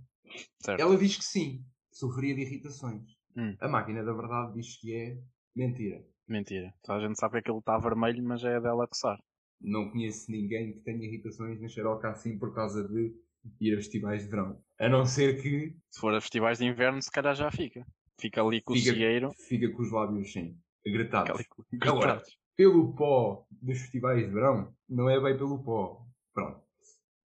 Certo. 0.61 0.79
Ela 0.79 0.99
diz 0.99 1.17
que 1.17 1.25
sim, 1.25 1.65
sofria 1.91 2.35
de 2.35 2.43
irritações. 2.43 3.03
Hum. 3.35 3.57
A 3.59 3.69
máquina 3.69 4.05
da 4.05 4.13
verdade 4.13 4.53
diz 4.53 4.79
que 4.79 4.95
é 4.95 5.19
mentira. 5.57 6.05
Mentira. 6.29 6.75
Toda 6.83 6.99
a 6.99 7.09
gente 7.09 7.19
sabe 7.19 7.33
que 7.33 7.39
aquilo 7.39 7.61
está 7.61 7.79
vermelho, 7.79 8.23
mas 8.23 8.45
é 8.45 8.61
dela 8.61 8.87
coçar. 8.87 9.19
Não 9.59 9.91
conheço 9.91 10.31
ninguém 10.31 10.75
que 10.75 10.81
tenha 10.81 11.07
irritações 11.07 11.59
na 11.59 11.69
xaroca 11.69 12.11
assim 12.11 12.39
por 12.39 12.55
causa 12.55 12.87
de 12.87 13.15
ir 13.59 13.73
a 13.73 13.77
festivais 13.79 14.25
de 14.25 14.29
verão. 14.29 14.63
A 14.79 14.91
não 14.91 15.07
ser 15.07 15.41
que. 15.41 15.75
Se 15.91 16.01
for 16.01 16.15
a 16.15 16.21
festivais 16.21 16.59
de 16.59 16.67
inverno, 16.67 17.01
se 17.01 17.11
calhar 17.11 17.35
já 17.35 17.51
fica. 17.51 17.83
Fica 18.21 18.43
ali 18.43 18.61
com 18.61 18.75
fica, 18.75 18.91
o 18.91 18.95
cieiro. 18.95 19.33
Fica 19.49 19.71
com 19.73 19.81
os 19.81 19.91
lábios, 19.91 20.31
sim 20.31 20.55
gretados. 20.91 21.45
Agora, 21.81 22.23
pelo 22.59 22.93
pó 22.93 23.47
dos 23.63 23.79
festivais 23.79 24.27
de 24.27 24.35
verão, 24.35 24.75
não 24.89 25.09
é 25.09 25.21
bem 25.21 25.39
pelo 25.39 25.63
pó. 25.63 26.05
Pronto. 26.35 26.61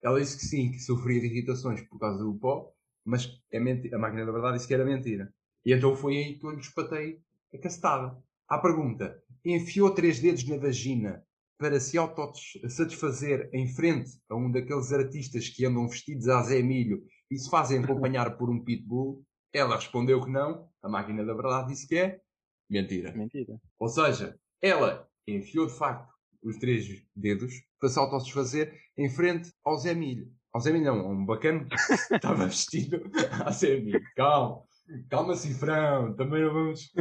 Ela 0.03 0.19
disse 0.19 0.37
que 0.37 0.45
sim, 0.45 0.73
que 0.73 0.81
sofria 0.81 1.21
de 1.21 1.27
irritações 1.27 1.81
por 1.83 2.01
causa 2.01 2.19
do 2.19 2.35
pó, 2.35 2.73
mas 3.05 3.31
é 3.53 3.59
a 3.59 3.99
máquina 3.99 4.27
da 4.27 4.33
verdade 4.33 4.57
disse 4.57 4.67
que 4.67 4.75
era 4.75 4.85
mentira. 4.85 5.33
E 5.65 5.73
então 5.73 5.95
foi 5.95 6.17
aí 6.17 6.37
que 6.37 6.45
eu 6.45 6.51
lhe 6.51 6.61
espatei 6.61 7.23
a 7.55 7.59
castada. 7.59 8.21
À 8.49 8.59
pergunta, 8.59 9.23
enfiou 9.45 9.95
três 9.95 10.19
dedos 10.19 10.45
na 10.49 10.57
vagina 10.57 11.25
para 11.57 11.79
se 11.79 11.97
auto-satisfazer 11.97 13.51
em 13.53 13.69
frente 13.69 14.11
a 14.29 14.35
um 14.35 14.51
daqueles 14.51 14.93
artistas 14.93 15.49
que 15.49 15.65
andam 15.65 15.87
vestidos 15.87 16.27
a 16.27 16.43
Zé 16.43 16.61
Milho 16.61 17.05
e 17.31 17.39
se 17.39 17.49
fazem 17.49 17.79
acompanhar 17.85 18.37
por 18.37 18.51
um 18.51 18.65
pitbull? 18.65 19.23
Ela 19.53 19.77
respondeu 19.77 20.21
que 20.25 20.31
não. 20.31 20.69
A 20.83 20.89
máquina 20.89 21.25
da 21.25 21.35
verdade 21.35 21.69
disse 21.69 21.87
que 21.87 21.97
é. 21.97 22.21
Mentira. 22.69 23.13
Mentira. 23.13 23.61
Ou 23.79 23.89
seja, 23.89 24.37
ela 24.61 25.10
enfiou 25.27 25.67
de 25.67 25.77
facto 25.77 26.11
os 26.43 26.57
três 26.57 26.87
dedos 27.15 27.53
para 27.79 27.89
se 27.89 27.99
autossatisfazer 27.99 28.75
em 28.97 29.09
frente 29.09 29.53
ao 29.65 29.77
Zé 29.77 29.95
Milho. 29.95 30.29
Ao 30.53 30.61
Zé 30.61 30.73
Milho 30.73 30.87
não, 30.87 31.01
a 31.01 31.09
um 31.09 31.25
bacana 31.25 31.67
estava 32.13 32.47
vestido 32.47 33.03
a 33.45 33.51
Zé 33.51 33.81
Milho. 33.81 34.01
Calma, 34.17 34.63
calma 35.09 35.37
cifrão, 35.37 36.15
também 36.15 36.43
não 36.43 36.53
vamos... 36.53 36.93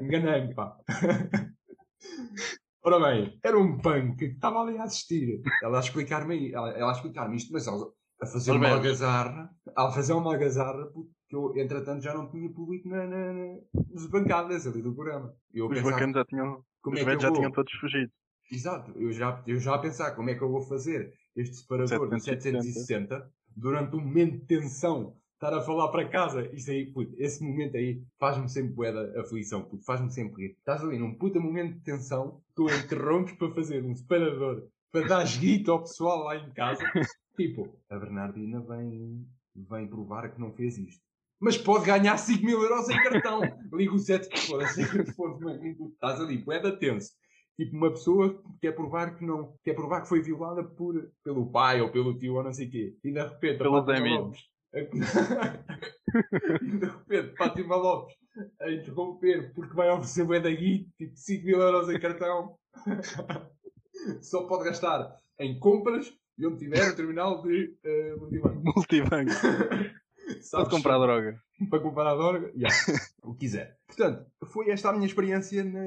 Enganei-me, 0.00 0.54
pá. 0.54 0.76
Ora 2.82 3.00
bem, 3.00 3.38
era 3.44 3.58
um 3.58 3.76
punk 3.78 4.16
que 4.16 4.24
estava 4.26 4.62
ali 4.62 4.78
a 4.78 4.84
assistir. 4.84 5.42
Ela 5.62 5.78
a 5.78 5.80
explicar-me 5.80 6.52
ela, 6.52 6.70
ela 6.70 6.90
a 6.90 6.94
explicar 6.94 7.32
isto, 7.34 7.52
mas 7.52 7.66
ela, 7.66 7.86
a 8.22 8.26
fazer 8.26 8.52
uma 8.52 8.68
algazarra, 8.70 9.50
a 9.76 9.90
fazer 9.90 10.12
uma 10.12 10.32
algazarra, 10.32 10.88
que 11.28 11.36
eu, 11.36 11.52
entretanto, 11.56 12.02
já 12.02 12.14
não 12.14 12.30
tinha 12.30 12.48
público 12.50 12.88
na, 12.88 13.06
na, 13.06 13.34
nas 13.90 14.06
bancadas 14.06 14.66
ali 14.66 14.80
do 14.80 14.94
programa. 14.94 15.34
Eu 15.52 15.66
os 15.66 15.74
pensava, 15.74 15.90
bacanas 15.90 16.14
já 16.14 16.24
tinham, 16.24 16.64
como 16.90 17.00
os 17.00 17.06
é 17.06 17.20
já 17.20 17.32
tinham 17.32 17.50
todos 17.50 17.72
fugido. 17.74 18.10
Exato, 18.50 18.92
eu 18.96 19.12
já, 19.12 19.42
eu 19.46 19.58
já 19.58 19.74
a 19.74 19.78
pensar 19.78 20.12
como 20.12 20.30
é 20.30 20.34
que 20.34 20.42
eu 20.42 20.50
vou 20.50 20.62
fazer 20.62 21.12
este 21.36 21.56
separador 21.56 22.08
760. 22.20 22.58
de 22.58 22.72
760 22.72 23.30
durante 23.56 23.96
um 23.96 24.00
momento 24.00 24.38
de 24.38 24.46
tensão 24.46 25.16
estar 25.34 25.54
a 25.54 25.62
falar 25.62 25.88
para 25.88 26.08
casa. 26.08 26.48
Isso 26.52 26.70
aí, 26.70 26.92
puto, 26.92 27.14
esse 27.16 27.42
momento 27.42 27.76
aí 27.76 28.02
faz-me 28.18 28.48
sempre 28.48 28.72
bué 28.72 28.90
aflição, 29.20 29.62
puto, 29.62 29.84
faz-me 29.84 30.10
sempre 30.10 30.46
rir. 30.46 30.56
Estás 30.58 30.82
ali 30.82 30.98
num 30.98 31.14
puta 31.14 31.38
momento 31.38 31.74
de 31.74 31.80
tensão, 31.80 32.40
tu 32.54 32.66
interrompes 32.68 33.34
para 33.34 33.54
fazer 33.54 33.84
um 33.84 33.94
separador, 33.94 34.66
para 34.90 35.06
dar 35.06 35.24
guito 35.38 35.70
ao 35.70 35.80
pessoal 35.80 36.24
lá 36.24 36.36
em 36.36 36.50
casa. 36.52 36.82
Tipo, 37.36 37.72
a 37.88 37.96
Bernardina 37.96 38.60
vem, 38.60 39.24
vem 39.54 39.86
provar 39.86 40.28
que 40.28 40.40
não 40.40 40.52
fez 40.52 40.76
isto. 40.76 41.07
Mas 41.40 41.56
pode 41.56 41.86
ganhar 41.86 42.16
5 42.16 42.44
mil 42.44 42.60
euros 42.60 42.88
em 42.88 43.02
cartão. 43.02 43.40
Liga 43.72 43.94
o 43.94 43.98
7 43.98 44.28
que 44.28 44.38
for, 44.38 44.62
estás 44.62 46.20
ali, 46.20 46.38
bué 46.38 46.60
tenso. 46.72 47.12
Tipo, 47.56 47.76
uma 47.76 47.90
pessoa 47.90 48.40
que 48.40 48.60
quer 48.62 48.72
provar 48.72 49.16
que 49.16 49.24
não, 49.24 49.52
quer 49.64 49.74
provar 49.74 50.02
que 50.02 50.08
foi 50.08 50.22
violada 50.22 50.62
por, 50.62 51.10
pelo 51.24 51.50
pai 51.50 51.80
ou 51.80 51.90
pelo 51.90 52.16
tio 52.16 52.36
ou 52.36 52.44
não 52.44 52.52
sei 52.52 52.68
o 52.68 52.70
quê. 52.70 52.94
E 53.02 53.12
de 53.12 53.20
repente, 53.20 53.58
pelo 53.58 53.80
Lopes, 53.80 54.40
de 56.62 56.86
repente, 56.86 57.36
Fátima 57.36 57.74
Lopes 57.74 58.14
a 58.60 58.70
interromper 58.70 59.52
porque 59.54 59.74
vai 59.74 59.90
oferecer 59.90 60.24
bué 60.24 60.38
da 60.38 60.50
guita, 60.50 60.88
tipo 60.96 61.16
5 61.16 61.44
mil 61.44 61.60
euros 61.60 61.90
em 61.90 61.98
cartão. 61.98 62.56
Só 64.22 64.46
pode 64.46 64.64
gastar 64.64 65.16
em 65.40 65.58
compras 65.58 66.12
e 66.38 66.46
onde 66.46 66.58
tiver 66.58 66.92
o 66.92 66.96
terminal 66.96 67.42
de 67.42 67.76
uh, 67.84 68.20
multibanco. 68.20 68.62
Multibanco. 68.64 69.32
Pode 70.50 70.70
comprar 70.70 70.98
droga. 70.98 71.40
Para 71.70 71.80
comprar 71.80 72.06
a 72.10 72.14
droga, 72.14 72.52
yeah. 72.54 72.74
o 73.22 73.32
que 73.32 73.40
quiser. 73.40 73.76
Portanto, 73.86 74.26
foi 74.46 74.70
esta 74.70 74.90
a 74.90 74.92
minha 74.92 75.06
experiência 75.06 75.64
na... 75.64 75.80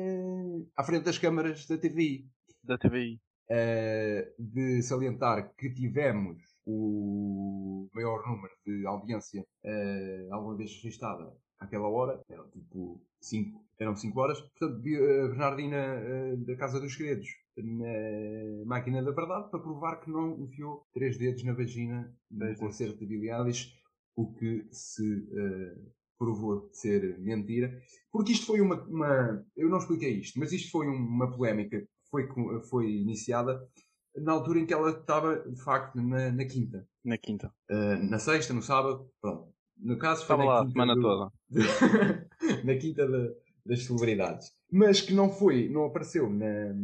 à 0.76 0.84
frente 0.84 1.06
das 1.06 1.18
câmaras 1.18 1.66
da 1.66 1.78
TVI. 1.78 2.26
Da 2.64 2.78
TVI. 2.78 3.16
Uh, 3.16 3.20
eh, 3.50 4.34
de 4.40 4.82
salientar 4.82 5.54
que 5.58 5.70
tivemos 5.74 6.38
o 6.66 7.90
maior 7.94 8.26
número 8.28 8.54
de 8.66 8.86
audiência 8.86 9.42
uh, 9.42 10.34
alguma 10.34 10.56
vez 10.56 10.72
registada 10.82 11.34
àquela 11.60 11.88
hora, 11.88 12.22
eram 12.30 12.50
tipo 12.50 13.02
5 13.20 13.62
eram 13.82 13.96
cinco 13.96 14.20
horas. 14.20 14.40
Portanto, 14.40 14.78
a 14.78 15.28
Bernardina 15.28 15.78
uh, 15.78 16.38
da 16.46 16.56
Casa 16.56 16.80
dos 16.80 16.94
Segredos 16.94 17.28
na 17.58 18.66
máquina 18.66 19.04
da 19.04 19.12
verdade 19.12 19.50
para 19.50 19.60
provar 19.60 19.98
que 19.98 20.10
não 20.10 20.40
enfiou 20.40 20.86
três 20.94 21.18
dedos 21.18 21.44
na 21.44 21.54
vagina 21.54 22.14
no 22.30 22.56
concerto 22.56 23.00
de 23.00 23.06
Billy 23.06 23.30
Eilish, 23.30 23.74
o 24.15 24.34
que 24.34 24.67
se 24.71 25.04
uh, 25.04 25.91
provou 26.17 26.69
ser 26.71 27.17
mentira. 27.19 27.82
Porque 28.12 28.34
isto 28.34 28.45
foi 28.45 28.62
uma, 28.62 28.76
uma, 28.84 29.45
Eu 29.56 29.69
não 29.69 29.80
expliquei 29.80 30.19
isto, 30.19 30.39
mas 30.39 30.52
isto 30.52 30.69
foi 30.69 30.88
uma 30.88 31.32
polémica 31.32 31.80
que 31.80 31.88
foi, 32.10 32.28
foi 32.69 32.91
iniciada 32.91 33.67
na 34.15 34.34
altura 34.34 34.60
em 34.60 34.65
que 34.65 34.74
ela 34.74 34.91
estava, 34.91 35.39
de 35.50 35.62
facto, 35.62 35.95
na, 35.95 36.32
na 36.32 36.45
quinta. 36.45 36.88
Na 37.04 37.17
quinta. 37.17 37.52
Uh, 37.69 38.10
na 38.10 38.19
sexta, 38.19 38.54
no 38.54 38.62
sábado, 38.62 39.10
pronto. 39.21 39.52
No 39.78 39.97
caso 39.97 40.26
foi 40.26 40.36
estava 40.36 40.43
na 40.43 40.50
lá 40.50 40.60
quinta. 40.60 40.69
a 40.69 40.71
semana 40.74 40.95
do, 40.95 41.02
toda. 41.02 41.32
na 42.63 42.76
quinta 42.76 43.08
de, 43.08 43.36
das 43.65 43.84
celebridades. 43.86 44.52
Mas 44.71 45.02
que 45.02 45.13
não 45.13 45.30
foi, 45.30 45.69
não 45.69 45.86
apareceu 45.86 46.30
na, 46.30 46.76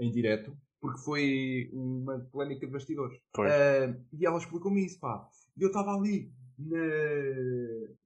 em 0.00 0.10
direto, 0.10 0.56
porque 0.80 1.00
foi 1.00 1.70
uma 1.72 2.20
polémica 2.32 2.66
de 2.66 2.72
bastidores. 2.72 3.18
Uh, 3.36 4.00
e 4.12 4.24
ela 4.24 4.38
explicou-me 4.38 4.86
isso, 4.86 4.98
pá. 5.00 5.28
E 5.56 5.62
eu 5.62 5.68
estava 5.68 5.92
ali 5.92 6.32
na, 6.58 6.78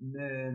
na, 0.01 0.53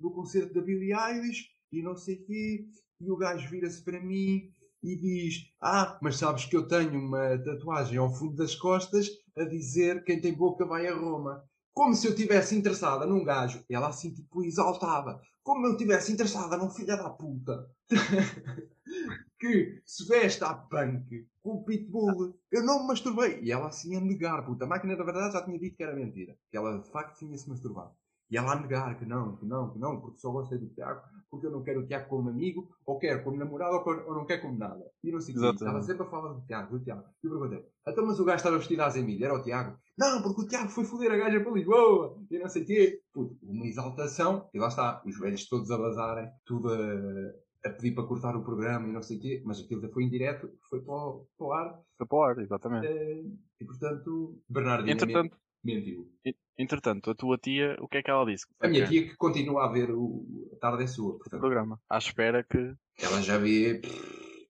no 0.00 0.10
concerto 0.12 0.54
da 0.54 0.60
Billie 0.60 0.92
Eilish 0.92 1.48
e 1.72 1.82
não 1.82 1.96
sei 1.96 2.16
o 2.16 2.24
quê, 2.24 2.66
e 3.00 3.10
o 3.10 3.16
gajo 3.16 3.48
vira-se 3.48 3.82
para 3.82 4.00
mim 4.00 4.50
e 4.82 4.96
diz: 4.96 5.46
Ah, 5.60 5.98
mas 6.02 6.16
sabes 6.16 6.44
que 6.44 6.56
eu 6.56 6.68
tenho 6.68 6.98
uma 6.98 7.38
tatuagem 7.38 7.98
ao 7.98 8.14
fundo 8.14 8.36
das 8.36 8.54
costas 8.54 9.08
a 9.36 9.44
dizer 9.44 10.04
quem 10.04 10.20
tem 10.20 10.34
boca 10.34 10.64
vai 10.64 10.86
a 10.86 10.94
Roma. 10.94 11.42
Como 11.72 11.94
se 11.94 12.06
eu 12.06 12.14
tivesse 12.14 12.54
interessada 12.54 13.04
num 13.04 13.24
gajo. 13.24 13.64
Ela 13.68 13.88
assim, 13.88 14.12
tipo, 14.12 14.44
exaltada. 14.44 15.20
Como 15.42 15.66
eu 15.66 15.72
estivesse 15.72 16.12
interessada 16.12 16.56
num 16.56 16.70
filho 16.70 16.86
da 16.86 17.10
puta. 17.10 17.68
que 19.44 19.82
se 19.84 20.08
veste 20.08 20.42
a 20.42 20.54
punk 20.54 21.28
com 21.42 21.50
o 21.50 21.64
pitbull. 21.64 22.34
Eu 22.50 22.64
não 22.64 22.80
me 22.80 22.88
masturbei. 22.88 23.40
E 23.42 23.52
ela 23.52 23.68
assim 23.68 23.94
a 23.94 24.00
negar, 24.00 24.42
puta. 24.46 24.64
A 24.64 24.68
máquina 24.68 24.96
da 24.96 25.04
verdade 25.04 25.34
já 25.34 25.44
tinha 25.44 25.58
dito 25.58 25.76
que 25.76 25.82
era 25.82 25.94
mentira. 25.94 26.34
Que 26.50 26.56
ela 26.56 26.78
de 26.78 26.90
facto 26.90 27.18
tinha 27.18 27.36
se 27.36 27.46
masturbado. 27.48 27.92
E 28.30 28.38
ela 28.38 28.52
a 28.52 28.60
negar 28.60 28.98
que 28.98 29.04
não, 29.04 29.36
que 29.36 29.44
não, 29.44 29.70
que 29.70 29.78
não, 29.78 30.00
porque 30.00 30.18
só 30.18 30.32
gostei 30.32 30.56
do 30.56 30.70
Tiago, 30.70 31.02
porque 31.30 31.46
eu 31.46 31.50
não 31.50 31.62
quero 31.62 31.80
o 31.80 31.86
Tiago 31.86 32.08
como 32.08 32.30
amigo, 32.30 32.74
ou 32.86 32.98
quero 32.98 33.22
como 33.22 33.36
namorado, 33.36 33.76
ou, 33.76 34.14
não 34.14 34.24
quero 34.24 34.40
como 34.40 34.58
nada. 34.58 34.82
E 35.02 35.12
não 35.12 35.20
sei 35.20 35.36
o 35.36 35.40
que. 35.40 35.46
Estava 35.46 35.82
sempre 35.82 36.06
a 36.06 36.10
falar 36.10 36.32
do 36.32 36.40
Tiago, 36.46 36.78
do 36.78 36.82
Tiago. 36.82 37.04
E 37.22 37.26
eu 37.26 37.30
perguntei, 37.30 37.66
então 37.86 38.06
mas 38.06 38.18
o 38.18 38.24
gajo 38.24 38.36
estava 38.36 38.56
vestido 38.56 38.80
às 38.80 38.96
Emília, 38.96 39.26
era 39.26 39.34
o 39.34 39.42
Tiago? 39.42 39.76
Não, 39.98 40.22
porque 40.22 40.40
o 40.40 40.48
Tiago 40.48 40.70
foi 40.70 40.84
foder 40.84 41.12
a 41.12 41.16
gaja 41.18 41.38
para 41.38 41.52
Lisboa, 41.52 42.18
e 42.30 42.38
não 42.38 42.48
sei 42.48 42.62
o 42.62 42.66
quê. 42.66 43.00
Uma 43.42 43.66
exaltação, 43.66 44.48
e 44.54 44.58
lá 44.58 44.68
está, 44.68 45.02
os 45.04 45.18
velhos 45.18 45.46
todos 45.46 45.70
a 45.70 45.76
vazarem, 45.76 46.28
tudo 46.46 46.70
a, 46.72 47.43
a 47.64 47.70
pedir 47.70 47.94
para 47.94 48.06
cortar 48.06 48.36
o 48.36 48.44
programa 48.44 48.88
e 48.88 48.92
não 48.92 49.02
sei 49.02 49.16
o 49.16 49.20
quê, 49.20 49.42
mas 49.44 49.58
aquilo 49.58 49.90
foi 49.90 50.04
indireto, 50.04 50.50
foi 50.68 50.82
para 50.82 50.94
o, 50.94 51.26
para 51.36 51.46
o 51.46 51.52
ar. 51.52 51.80
Foi 51.96 52.06
para 52.06 52.18
o 52.18 52.22
ar, 52.22 52.38
exatamente. 52.38 52.86
Uh, 52.86 53.38
e 53.60 53.64
portanto, 53.64 54.42
Bernardino 54.48 54.92
Entretanto, 54.92 55.36
mentiu. 55.64 56.12
Entretanto, 56.58 57.10
a 57.10 57.14
tua 57.14 57.38
tia, 57.38 57.76
o 57.80 57.88
que 57.88 57.98
é 57.98 58.02
que 58.02 58.10
ela 58.10 58.26
disse? 58.26 58.46
A 58.60 58.68
minha 58.68 58.86
tia 58.86 59.08
que 59.08 59.16
continua 59.16 59.64
a 59.64 59.72
ver 59.72 59.90
o 59.90 60.50
A 60.52 60.56
Tarde 60.56 60.84
é 60.84 60.86
Sua. 60.86 61.16
Portanto, 61.18 61.36
o 61.36 61.40
programa. 61.40 61.80
À 61.88 61.98
espera 61.98 62.44
que... 62.44 62.74
Ela 62.98 63.22
já 63.22 63.38
vê 63.38 63.80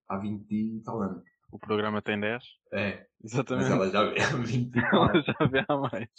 há 0.09 0.19
20 0.19 0.51
e 0.51 0.83
tal 0.83 1.01
anos. 1.01 1.23
O 1.55 1.59
programa 1.59 2.03
tem 2.03 2.19
10? 2.19 2.43
É. 2.73 3.07
Exatamente. 3.23 3.71
Mas 3.71 3.73
ela 3.73 3.89
já 3.89 4.11
vê 4.11 4.21
há 4.21 4.35
20 4.43 4.75
e 4.77 4.91
tal. 4.91 5.09
Ela 5.09 5.23
já 5.23 5.47
vê 5.47 5.65
há 5.69 5.77
mais. 5.77 6.11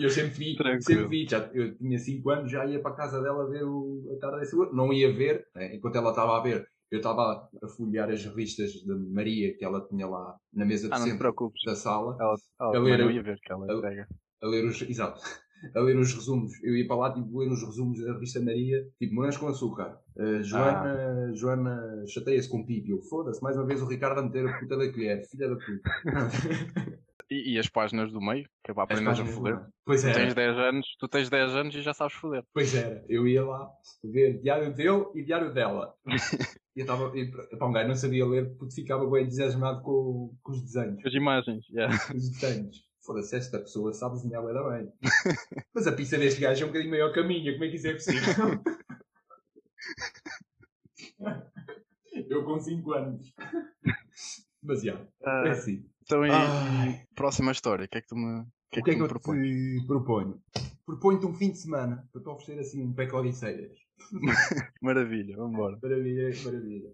eu 0.00 0.08
sempre 0.08 0.30
vi, 0.30 0.56
Tranquilo. 0.56 0.82
sempre 0.82 1.06
vi. 1.08 1.28
Já, 1.28 1.38
eu 1.52 1.76
tinha 1.76 1.98
5 1.98 2.30
anos, 2.30 2.50
já 2.50 2.64
ia 2.64 2.80
para 2.80 2.92
a 2.92 2.96
casa 2.96 3.20
dela 3.20 3.46
ver 3.46 3.62
o 3.64 4.10
A 4.16 4.18
Tarde 4.18 4.40
é 4.40 4.44
Sua. 4.46 4.72
Não 4.72 4.94
ia 4.94 5.12
ver, 5.12 5.46
né, 5.54 5.74
enquanto 5.74 5.96
ela 5.96 6.08
estava 6.08 6.38
a 6.38 6.42
ver 6.42 6.66
eu 6.90 6.98
estava 6.98 7.50
a 7.60 7.68
folhear 7.68 8.08
as 8.08 8.24
revistas 8.24 8.70
de 8.70 8.94
Maria 8.94 9.56
que 9.56 9.64
ela 9.64 9.84
tinha 9.88 10.06
lá 10.06 10.36
na 10.52 10.64
mesa 10.64 10.88
de 10.88 10.94
ah, 10.94 10.98
centro 10.98 11.52
da 11.66 11.74
sala. 11.74 12.16
Ela, 12.20 12.34
ela 12.60 12.76
a 12.76 12.80
ler, 12.80 12.98
não 12.98 13.10
ia 13.10 13.22
ver 13.22 13.40
que 13.40 13.50
ela 13.50 13.66
a, 13.66 14.46
a 14.46 14.48
ler 14.48 14.64
os, 14.64 14.80
exato, 14.82 15.20
a 15.74 15.80
ler 15.80 15.96
os 15.96 16.12
resumos. 16.12 16.52
Eu 16.62 16.76
ia 16.76 16.86
para 16.86 16.96
lá, 16.96 17.12
tipo, 17.12 17.38
ler 17.38 17.50
os 17.50 17.62
resumos 17.62 18.02
da 18.02 18.12
revista 18.12 18.40
Maria, 18.40 18.86
tipo, 18.98 19.14
morangos 19.14 19.36
com 19.36 19.48
açúcar. 19.48 19.98
Uh, 20.16 20.42
Joana, 20.42 21.30
ah. 21.30 21.34
Joana 21.34 22.04
chateia-se 22.06 22.48
com 22.48 22.64
pipi. 22.64 22.90
Eu 22.90 23.02
foda-se, 23.02 23.42
mais 23.42 23.56
uma 23.56 23.66
vez 23.66 23.82
o 23.82 23.86
Ricardo 23.86 24.20
a 24.20 24.22
meter 24.22 24.48
a 24.48 24.58
puta 24.58 24.76
da 24.76 24.92
colher, 24.92 25.24
filha 25.28 25.48
da 25.48 25.56
puta. 25.56 25.90
E, 27.30 27.54
e, 27.54 27.58
as 27.58 27.68
páginas 27.68 28.12
do 28.12 28.20
meio, 28.20 28.46
que 28.62 28.70
é 28.70 28.74
para 28.74 28.84
aprender 28.84 29.08
a 29.08 29.26
foder. 29.26 29.60
Pois 29.84 30.04
é. 30.04 30.12
Tu 30.12 30.14
tens 30.14 30.34
10 30.34 30.58
anos, 30.58 30.96
tu 30.98 31.08
tens 31.08 31.30
10 31.30 31.50
anos 31.54 31.74
e 31.74 31.82
já 31.82 31.94
sabes 31.94 32.14
foder. 32.14 32.44
Pois 32.52 32.74
era, 32.74 33.04
eu 33.08 33.26
ia 33.26 33.44
lá 33.44 33.70
ver 34.02 34.40
diário 34.40 34.72
dele 34.74 35.06
e 35.14 35.22
diário 35.22 35.52
dela. 35.52 35.94
e 36.76 36.80
eu 36.80 36.82
estava, 36.82 37.10
para 37.58 37.66
um 37.66 37.72
gajo 37.72 37.88
não 37.88 37.94
sabia 37.94 38.26
ler 38.26 38.54
porque 38.56 38.74
ficava 38.74 39.08
bem 39.10 39.24
entusiasmado 39.24 39.82
com, 39.82 40.34
com 40.42 40.52
os 40.52 40.62
desenhos. 40.62 41.04
As 41.04 41.14
imagens, 41.14 41.66
yeah. 41.70 41.94
Os 42.14 42.30
desenhos. 42.30 42.84
Foda-se, 43.04 43.36
esta 43.36 43.58
pessoa 43.58 43.92
sabe 43.92 44.14
desenhar 44.14 44.42
bem. 44.42 44.92
Mas 45.74 45.86
a 45.86 45.92
pista 45.92 46.16
deste 46.16 46.40
gajo 46.40 46.62
é 46.62 46.64
um 46.64 46.68
bocadinho 46.68 46.90
maior 46.90 47.12
que 47.12 47.20
a 47.20 47.24
minha, 47.24 47.52
como 47.52 47.64
é 47.64 47.68
que 47.68 47.76
isso 47.76 47.86
é 47.86 47.92
possível? 47.92 48.62
eu 52.30 52.44
com 52.44 52.58
5 52.58 52.92
anos. 52.92 53.34
Mas 54.62 54.82
já, 54.82 54.92
yeah, 54.92 55.48
é 55.48 55.50
assim. 55.50 55.86
Então, 56.02 56.24
e, 56.24 56.30
próxima 57.14 57.52
história, 57.52 57.84
o 57.84 57.88
que 57.88 57.98
é 57.98 58.00
que 58.00 58.08
tu 58.08 58.16
me, 58.16 58.44
que 58.70 58.78
é 58.78 58.80
o 58.80 58.84
que, 58.84 58.90
é 58.90 58.94
que, 58.94 58.98
que 58.98 59.02
eu 59.02 59.08
te 59.08 59.86
proponho? 59.86 60.42
Proponho-te 60.86 61.26
um 61.26 61.34
fim 61.34 61.50
de 61.50 61.58
semana 61.58 62.08
para 62.10 62.22
te 62.22 62.28
oferecer 62.28 62.58
assim 62.58 62.82
um 62.82 62.92
pack 62.94 63.14
odisseias. 63.14 63.76
maravilha, 64.80 65.36
vamos 65.36 65.52
embora. 65.52 65.78
Maravilha, 65.82 66.30
maravilha. 66.44 66.90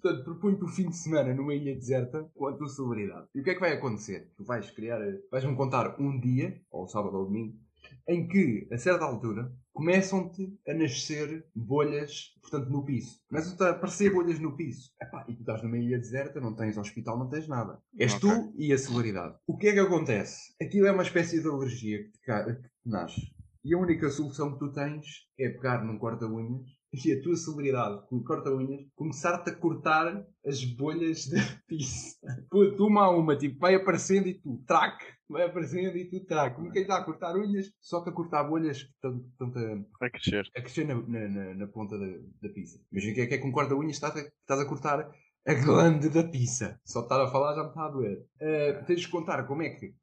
Portanto, 0.00 0.24
proponho-te 0.24 0.64
um 0.64 0.68
fim 0.68 0.88
de 0.88 0.96
semana 0.96 1.34
numa 1.34 1.54
ilha 1.54 1.74
deserta 1.74 2.30
com 2.34 2.46
a 2.46 2.56
tua 2.56 2.68
celebridade. 2.68 3.26
E 3.34 3.40
o 3.40 3.44
que 3.44 3.50
é 3.50 3.54
que 3.54 3.60
vai 3.60 3.72
acontecer? 3.72 4.32
Tu 4.36 4.44
vais 4.44 4.70
criar, 4.70 5.00
vais-me 5.30 5.56
contar 5.56 6.00
um 6.00 6.18
dia, 6.20 6.60
ou 6.70 6.86
sábado 6.86 7.16
ou 7.16 7.24
domingo, 7.24 7.58
em 8.06 8.26
que, 8.28 8.68
a 8.72 8.78
certa 8.78 9.04
altura, 9.04 9.52
começam-te 9.72 10.58
a 10.66 10.74
nascer 10.74 11.46
bolhas, 11.54 12.32
portanto, 12.40 12.70
no 12.70 12.84
piso. 12.84 13.20
Começam-te 13.28 13.62
a 13.62 13.70
aparecer 13.70 14.12
bolhas 14.12 14.38
no 14.38 14.56
piso. 14.56 14.90
Epá, 15.00 15.24
e 15.28 15.34
tu 15.34 15.40
estás 15.40 15.62
numa 15.62 15.78
ilha 15.78 15.98
deserta, 15.98 16.40
não 16.40 16.54
tens 16.54 16.78
hospital, 16.78 17.18
não 17.18 17.28
tens 17.28 17.46
nada. 17.48 17.80
És 17.98 18.14
okay. 18.14 18.30
tu 18.30 18.54
e 18.56 18.72
a 18.72 18.78
celeridade. 18.78 19.36
O 19.46 19.56
que 19.56 19.68
é 19.68 19.72
que 19.72 19.80
acontece? 19.80 20.54
Aquilo 20.62 20.86
é 20.86 20.92
uma 20.92 21.02
espécie 21.02 21.40
de 21.40 21.48
alergia 21.48 21.98
que 22.04 22.10
te, 22.12 22.54
que 22.54 22.62
te 22.62 22.88
nasce. 22.88 23.20
E 23.64 23.74
a 23.74 23.78
única 23.78 24.08
solução 24.08 24.52
que 24.52 24.58
tu 24.60 24.72
tens 24.72 25.28
é 25.38 25.48
pegar 25.48 25.84
num 25.84 25.98
corta-unhas 25.98 26.77
e 27.04 27.12
a 27.12 27.22
tua 27.22 27.36
celebridade 27.36 28.06
com 28.08 28.22
corta-unhas 28.22 28.86
começar-te 28.94 29.50
a 29.50 29.54
cortar 29.54 30.24
as 30.46 30.64
bolhas 30.64 31.26
da 31.26 31.38
pizza. 31.66 32.16
Puto, 32.50 32.86
uma 32.86 33.04
a 33.04 33.10
uma, 33.10 33.36
tipo, 33.36 33.58
vai 33.58 33.74
aparecendo 33.74 34.26
e 34.28 34.34
tu, 34.34 34.62
traque, 34.66 35.04
vai 35.28 35.44
aparecendo 35.44 35.96
e 35.96 36.08
tu, 36.08 36.24
traque. 36.24 36.56
Como 36.56 36.72
quem 36.72 36.82
está 36.82 36.98
a 36.98 37.04
cortar 37.04 37.36
unhas, 37.36 37.70
só 37.80 38.02
que 38.02 38.10
a 38.10 38.12
cortar 38.12 38.44
bolhas 38.44 38.78
estão, 38.78 39.24
a, 39.40 39.98
vai 40.00 40.10
crescer, 40.10 40.48
a 40.56 40.60
crescer 40.60 40.86
na, 40.86 40.94
na, 40.94 41.54
na 41.54 41.66
ponta 41.66 41.98
da, 41.98 42.06
da 42.42 42.48
pizza. 42.48 42.80
Imagina 42.90 43.14
que 43.14 43.20
é, 43.20 43.26
que 43.26 43.34
é 43.34 43.38
com 43.38 43.52
corta-unhas 43.52 43.96
estás 43.96 44.16
a, 44.16 44.20
estás 44.20 44.60
a 44.60 44.66
cortar 44.66 45.10
a 45.46 45.54
glande 45.54 46.08
da 46.08 46.24
pizza. 46.24 46.80
Só 46.84 47.00
estar 47.00 47.20
a 47.20 47.30
falar 47.30 47.54
já 47.54 47.62
me 47.62 47.68
está 47.68 47.84
a 47.84 47.90
doer. 47.90 48.26
Uh, 48.40 48.84
tens 48.86 49.00
de 49.00 49.08
contar 49.08 49.46
como 49.46 49.62
é 49.62 49.70
que 49.70 49.94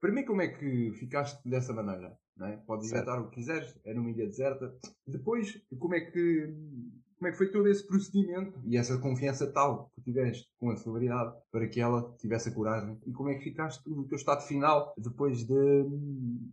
Primeiro, 0.00 0.28
como 0.28 0.42
é 0.42 0.48
que 0.48 0.92
ficaste 0.92 1.48
dessa 1.48 1.72
maneira? 1.72 2.16
É? 2.40 2.56
Podes 2.58 2.90
inventar 2.90 3.20
o 3.20 3.28
que 3.28 3.36
quiseres, 3.36 3.76
é 3.84 3.92
numa 3.92 4.10
ilha 4.10 4.26
deserta. 4.26 4.72
Depois, 5.06 5.60
como 5.76 5.94
é 5.94 6.00
que 6.00 6.54
como 7.18 7.28
é 7.28 7.32
que 7.32 7.36
foi 7.36 7.50
todo 7.50 7.68
esse 7.68 7.84
procedimento 7.86 8.60
e 8.64 8.76
essa 8.76 8.96
confiança 8.98 9.52
tal 9.52 9.90
que 9.94 10.02
tiveste 10.02 10.48
com 10.58 10.70
a 10.70 10.76
celebridade 10.76 11.34
para 11.50 11.68
que 11.68 11.80
ela 11.80 12.14
tivesse 12.18 12.48
a 12.48 12.54
coragem 12.54 12.96
e 13.06 13.12
como 13.12 13.28
é 13.28 13.34
que 13.34 13.44
ficaste 13.44 13.88
no 13.90 14.06
teu 14.06 14.16
estado 14.16 14.46
final 14.46 14.94
depois 14.96 15.44
de, 15.44 15.84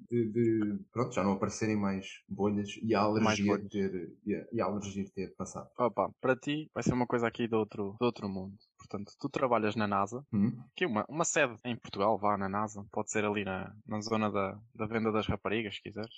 de, 0.09 0.31
de 0.31 0.79
pronto, 0.91 1.13
já 1.13 1.23
não 1.23 1.33
aparecerem 1.33 1.77
mais 1.77 2.07
bolhas 2.27 2.69
e 2.81 2.95
a 2.95 3.01
alergia 3.01 3.59
ter 3.69 4.11
e 4.25 4.35
a, 4.35 4.47
e 4.51 4.59
a 4.61 4.65
alergia 4.65 5.05
ter 5.13 5.35
passado. 5.35 5.69
Opa, 5.77 6.09
para 6.19 6.35
ti 6.35 6.69
vai 6.73 6.83
ser 6.83 6.93
uma 6.93 7.05
coisa 7.05 7.27
aqui 7.27 7.47
do 7.47 7.57
outro, 7.57 7.95
do 7.99 8.05
outro 8.05 8.27
mundo. 8.27 8.55
Portanto, 8.87 9.13
tu 9.19 9.29
trabalhas 9.29 9.75
na 9.75 9.87
NASA, 9.87 10.23
hum? 10.31 10.51
que 10.75 10.83
é 10.83 10.87
uma, 10.87 11.05
uma 11.09 11.25
sede 11.25 11.55
em 11.63 11.75
Portugal, 11.75 12.17
vá 12.17 12.37
na 12.37 12.47
NASA, 12.47 12.85
pode 12.91 13.11
ser 13.11 13.25
ali 13.25 13.43
na, 13.43 13.73
na 13.85 13.99
zona 14.01 14.31
da, 14.31 14.57
da 14.73 14.85
venda 14.85 15.11
das 15.11 15.27
raparigas, 15.27 15.75
se 15.75 15.81
quiseres. 15.81 16.13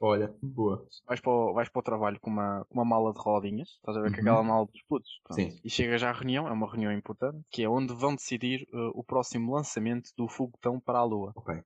Olha, 0.00 0.34
boa. 0.42 0.86
Vais 1.06 1.20
para 1.20 1.32
o, 1.32 1.52
vais 1.54 1.68
para 1.68 1.80
o 1.80 1.82
trabalho 1.82 2.18
com 2.20 2.30
uma, 2.30 2.64
com 2.68 2.74
uma 2.74 2.84
mala 2.84 3.12
de 3.12 3.20
rodinhas, 3.20 3.68
estás 3.68 3.96
a 3.96 4.00
ver 4.00 4.08
uhum. 4.08 4.14
com 4.14 4.20
aquela 4.20 4.42
mala 4.42 4.66
dos 4.66 4.82
putos. 4.88 5.10
Sim. 5.32 5.58
E 5.64 5.70
chegas 5.70 6.02
à 6.02 6.12
reunião, 6.12 6.48
é 6.48 6.52
uma 6.52 6.68
reunião 6.68 6.92
importante, 6.92 7.38
que 7.50 7.62
é 7.62 7.68
onde 7.68 7.94
vão 7.94 8.14
decidir 8.14 8.66
uh, 8.72 8.90
o 8.94 9.04
próximo 9.04 9.54
lançamento 9.54 10.10
do 10.16 10.28
foguetão 10.28 10.80
para 10.80 10.98
a 10.98 11.04
Lua. 11.04 11.32
Ok. 11.36 11.62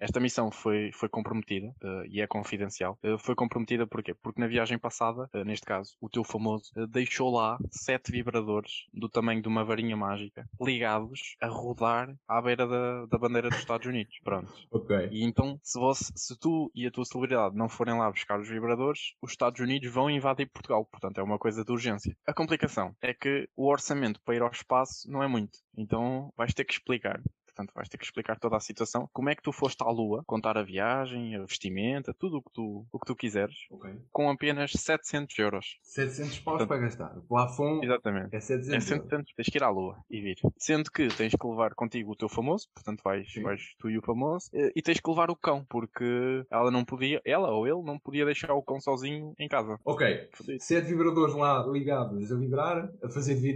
Esta 0.00 0.18
missão 0.18 0.50
foi, 0.50 0.90
foi 0.92 1.08
comprometida 1.08 1.68
uh, 1.82 2.06
e 2.08 2.20
é 2.20 2.26
confidencial. 2.26 2.98
Uh, 3.04 3.18
foi 3.18 3.34
comprometida 3.34 3.86
porquê? 3.86 4.14
Porque 4.14 4.40
na 4.40 4.46
viagem 4.46 4.78
passada, 4.78 5.28
uh, 5.34 5.44
neste 5.44 5.66
caso, 5.66 5.94
o 6.00 6.08
teu 6.08 6.24
famoso 6.24 6.72
deixou 6.88 7.30
lá 7.30 7.58
sete 7.70 8.10
vibradores 8.10 8.86
do 8.94 9.08
tamanho 9.08 9.42
de 9.42 9.48
uma 9.48 9.62
varinha 9.62 9.96
mágica 9.96 10.48
ligados 10.60 11.36
a 11.40 11.48
rodar 11.48 12.14
à 12.26 12.40
beira 12.40 12.66
da, 12.66 13.06
da 13.06 13.18
bandeira 13.18 13.50
dos 13.50 13.58
Estados 13.58 13.86
Unidos. 13.86 14.18
Pronto. 14.24 14.52
Ok. 14.70 15.08
E 15.12 15.22
então, 15.22 15.60
se, 15.62 15.78
você, 15.78 16.10
se 16.16 16.38
tu 16.38 16.70
e 16.74 16.86
a 16.86 16.90
tua 16.90 17.04
celebridade 17.04 17.54
não 17.54 17.68
forem 17.68 17.98
lá 17.98 18.10
buscar 18.10 18.40
os 18.40 18.48
vibradores, 18.48 19.14
os 19.20 19.32
Estados 19.32 19.60
Unidos 19.60 19.92
vão 19.92 20.08
invadir 20.08 20.48
Portugal. 20.50 20.84
Portanto, 20.86 21.18
é 21.18 21.22
uma 21.22 21.38
coisa 21.38 21.62
de 21.62 21.70
urgência. 21.70 22.16
A 22.26 22.32
complicação 22.32 22.96
é 23.02 23.12
que 23.12 23.48
o 23.54 23.68
orçamento 23.68 24.20
para 24.24 24.34
ir 24.34 24.42
ao 24.42 24.50
espaço 24.50 25.10
não 25.10 25.22
é 25.22 25.28
muito. 25.28 25.58
Então, 25.76 26.32
vais 26.36 26.54
ter 26.54 26.64
que 26.64 26.72
explicar 26.72 27.20
portanto 27.60 27.74
vais 27.74 27.88
ter 27.88 27.98
que 27.98 28.04
explicar 28.04 28.38
toda 28.38 28.56
a 28.56 28.60
situação. 28.60 29.08
Como 29.12 29.28
é 29.28 29.34
que 29.34 29.42
tu 29.42 29.52
foste 29.52 29.82
à 29.82 29.90
Lua, 29.90 30.22
contar 30.26 30.56
a 30.56 30.62
viagem, 30.62 31.36
a 31.36 31.40
vestimenta, 31.40 32.14
tudo 32.14 32.38
o 32.38 32.42
que 32.42 32.50
tu, 32.52 32.86
o 32.90 32.98
que 32.98 33.06
tu 33.06 33.14
quiseres, 33.14 33.56
okay. 33.70 33.94
com 34.10 34.30
apenas 34.30 34.72
700 34.72 35.38
euros. 35.38 35.78
700 35.82 36.38
paus 36.40 36.58
portanto, 36.58 36.68
para 36.68 36.78
gastar. 36.78 37.18
O 37.18 37.22
plafond 37.22 37.84
exatamente. 37.84 38.34
é 38.34 38.40
700 38.40 38.74
é 38.74 38.80
700, 38.80 39.32
Tens 39.34 39.48
que 39.48 39.58
ir 39.58 39.62
à 39.62 39.68
Lua 39.68 39.98
e 40.10 40.20
vir. 40.20 40.36
Sendo 40.56 40.90
que 40.90 41.08
tens 41.08 41.34
que 41.34 41.46
levar 41.46 41.74
contigo 41.74 42.12
o 42.12 42.16
teu 42.16 42.28
famoso, 42.28 42.68
portanto 42.74 43.02
vais, 43.02 43.32
vais 43.42 43.74
tu 43.78 43.90
e 43.90 43.98
o 43.98 44.02
famoso, 44.02 44.48
eh, 44.52 44.72
e 44.74 44.82
tens 44.82 45.00
que 45.00 45.10
levar 45.10 45.30
o 45.30 45.36
cão, 45.36 45.64
porque 45.68 46.44
ela 46.50 46.70
não 46.70 46.84
podia, 46.84 47.20
ela 47.24 47.50
ou 47.50 47.66
ele 47.66 47.82
não 47.82 47.98
podia 47.98 48.24
deixar 48.24 48.54
o 48.54 48.62
cão 48.62 48.80
sozinho 48.80 49.34
em 49.38 49.48
casa. 49.48 49.78
Ok. 49.84 50.28
Sete 50.58 50.88
vibradores 50.88 51.34
lá 51.34 51.66
ligados 51.66 52.30
a 52.32 52.36
vibrar, 52.36 52.90
a 53.02 53.08
fazer 53.08 53.34
vinho. 53.34 53.50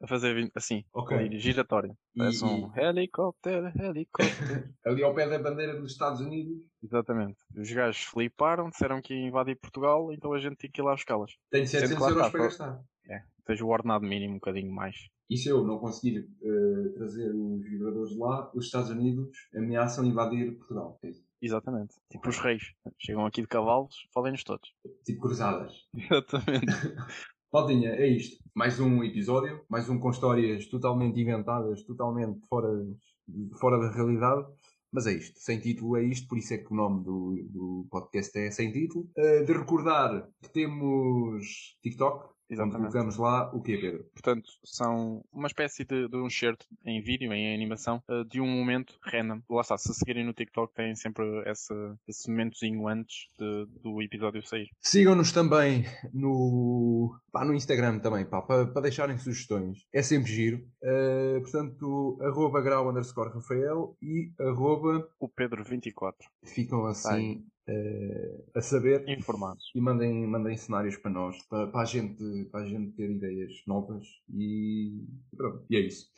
A 0.00 0.06
fazer 0.06 0.50
assim, 0.54 0.84
ok. 0.92 1.38
giratório. 1.38 1.96
Parece 2.16 2.44
um 2.44 2.70
helicóptero 2.76 3.29
helicóptero, 3.30 3.72
helicóptero. 3.82 4.74
Ali 4.84 5.02
ao 5.02 5.14
pé 5.14 5.28
da 5.28 5.38
bandeira 5.38 5.78
dos 5.78 5.92
Estados 5.92 6.20
Unidos. 6.20 6.64
Exatamente. 6.82 7.38
Os 7.56 7.70
gajos 7.72 8.02
fliparam, 8.02 8.70
disseram 8.70 9.00
que 9.00 9.14
ia 9.14 9.28
invadir 9.28 9.56
Portugal, 9.56 10.12
então 10.12 10.32
a 10.32 10.38
gente 10.38 10.56
tinha 10.56 10.72
que 10.72 10.80
ir 10.80 10.84
lá 10.84 10.92
buscá-las. 10.92 11.36
Tenho 11.50 11.66
700 11.66 12.08
euros 12.08 12.28
para 12.30 12.44
gastar. 12.44 12.84
É, 13.08 13.22
tens 13.44 13.60
o 13.60 13.68
ordenado 13.68 14.06
mínimo 14.06 14.34
um 14.34 14.38
bocadinho 14.38 14.72
mais. 14.72 14.96
E 15.28 15.36
se 15.36 15.48
eu 15.48 15.64
não 15.64 15.78
conseguir 15.78 16.28
uh, 16.42 16.92
trazer 16.94 17.32
os 17.32 17.62
vibradores 17.62 18.16
lá, 18.16 18.50
os 18.52 18.64
Estados 18.64 18.90
Unidos 18.90 19.30
ameaçam 19.54 20.04
invadir 20.04 20.56
Portugal. 20.56 20.98
É 21.04 21.10
Exatamente. 21.40 21.94
Tipo 22.10 22.28
os 22.28 22.38
reis. 22.38 22.74
Chegam 22.98 23.24
aqui 23.24 23.40
de 23.40 23.46
cavalos, 23.46 23.94
falem-nos 24.12 24.42
todos. 24.42 24.74
Tipo 25.04 25.20
cruzadas. 25.20 25.72
Exatamente. 25.94 26.66
Maldinha, 27.52 27.90
é 27.90 28.06
isto. 28.06 28.40
Mais 28.54 28.78
um 28.78 29.02
episódio, 29.02 29.64
mais 29.68 29.88
um 29.88 29.98
com 29.98 30.10
histórias 30.10 30.66
totalmente 30.66 31.20
inventadas, 31.20 31.82
totalmente 31.82 32.38
fora, 32.48 32.68
fora 33.58 33.78
da 33.78 33.90
realidade. 33.90 34.46
Mas 34.92 35.06
é 35.06 35.12
isto, 35.12 35.38
sem 35.38 35.60
título 35.60 35.96
é 35.96 36.02
isto, 36.02 36.26
por 36.26 36.36
isso 36.36 36.52
é 36.52 36.58
que 36.58 36.72
o 36.72 36.76
nome 36.76 37.04
do, 37.04 37.36
do 37.48 37.86
podcast 37.90 38.36
é 38.36 38.50
Sem 38.50 38.72
Título. 38.72 39.08
Uh, 39.16 39.44
de 39.44 39.52
recordar 39.52 40.28
que 40.42 40.48
temos 40.48 41.78
TikTok, 41.80 42.28
Exatamente. 42.50 42.76
Onde 42.76 42.92
colocamos 42.92 43.16
lá 43.16 43.50
o 43.54 43.60
que 43.62 43.74
é 43.74 43.80
Pedro? 43.80 44.04
Portanto, 44.12 44.50
são 44.64 45.24
uma 45.32 45.46
espécie 45.46 45.84
de, 45.84 46.08
de 46.08 46.16
um 46.16 46.28
shirt 46.28 46.64
em 46.84 47.00
vídeo, 47.00 47.32
em 47.32 47.54
animação, 47.54 48.02
uh, 48.08 48.24
de 48.24 48.40
um 48.40 48.46
momento 48.46 48.98
random. 49.02 49.40
Lá 49.48 49.60
está, 49.60 49.78
se 49.78 49.94
seguirem 49.94 50.24
no 50.24 50.32
TikTok 50.32 50.74
têm 50.74 50.94
sempre 50.94 51.24
esse, 51.46 51.72
esse 52.08 52.28
momentozinho 52.28 52.88
antes 52.88 53.28
de, 53.38 53.66
do 53.82 54.02
episódio 54.02 54.46
sair. 54.46 54.68
Sigam-nos 54.80 55.32
também 55.32 55.84
no, 56.12 57.16
pá, 57.32 57.44
no 57.44 57.54
Instagram 57.54 57.98
também, 58.00 58.24
pá, 58.24 58.42
para, 58.42 58.66
para 58.66 58.82
deixarem 58.82 59.16
sugestões. 59.18 59.86
É 59.92 60.02
sempre 60.02 60.30
giro. 60.30 60.58
Uh, 60.82 61.40
portanto, 61.42 62.18
arroba 62.22 62.60
grau 62.60 62.90
underscore 62.90 63.30
Rafael 63.32 63.96
e 64.02 64.32
arroba... 64.40 65.08
O 65.18 65.28
Pedro24. 65.28 66.14
Ficam 66.44 66.86
assim 66.86 67.44
uh, 67.70 68.44
a 68.54 68.60
saber 68.60 69.08
informados 69.08 69.70
e 69.74 69.80
mandem, 69.80 70.26
mandem 70.26 70.56
cenários 70.56 70.96
para 70.96 71.10
nós, 71.10 71.40
para, 71.44 71.68
para, 71.68 71.82
a 71.82 71.84
gente, 71.84 72.44
para 72.50 72.62
a 72.62 72.66
gente 72.66 72.92
ter 72.92 73.10
ideias 73.10 73.52
novas 73.66 74.06
e 74.32 75.04
pronto, 75.36 75.64
e 75.70 75.76
é 75.76 75.80
isso. 75.80 76.10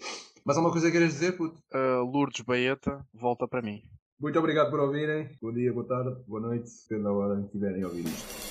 Mas 0.44 0.56
alguma 0.56 0.72
coisa 0.72 0.88
que 0.88 0.98
queres 0.98 1.12
dizer, 1.14 1.36
puto? 1.36 1.60
Uh, 1.72 2.04
Lourdes 2.04 2.40
Baeta, 2.40 3.06
volta 3.14 3.46
para 3.46 3.62
mim. 3.62 3.82
Muito 4.18 4.38
obrigado 4.38 4.70
por 4.70 4.80
ouvirem. 4.80 5.30
Bom 5.40 5.52
dia, 5.52 5.72
boa 5.72 5.86
tarde, 5.86 6.20
boa 6.26 6.40
noite, 6.40 6.70
depende 6.82 7.04
da 7.04 7.12
hora 7.12 7.42
que 7.42 7.48
tiverem 7.50 7.82
a 7.82 7.88
ouvir 7.88 8.04
isto. 8.04 8.41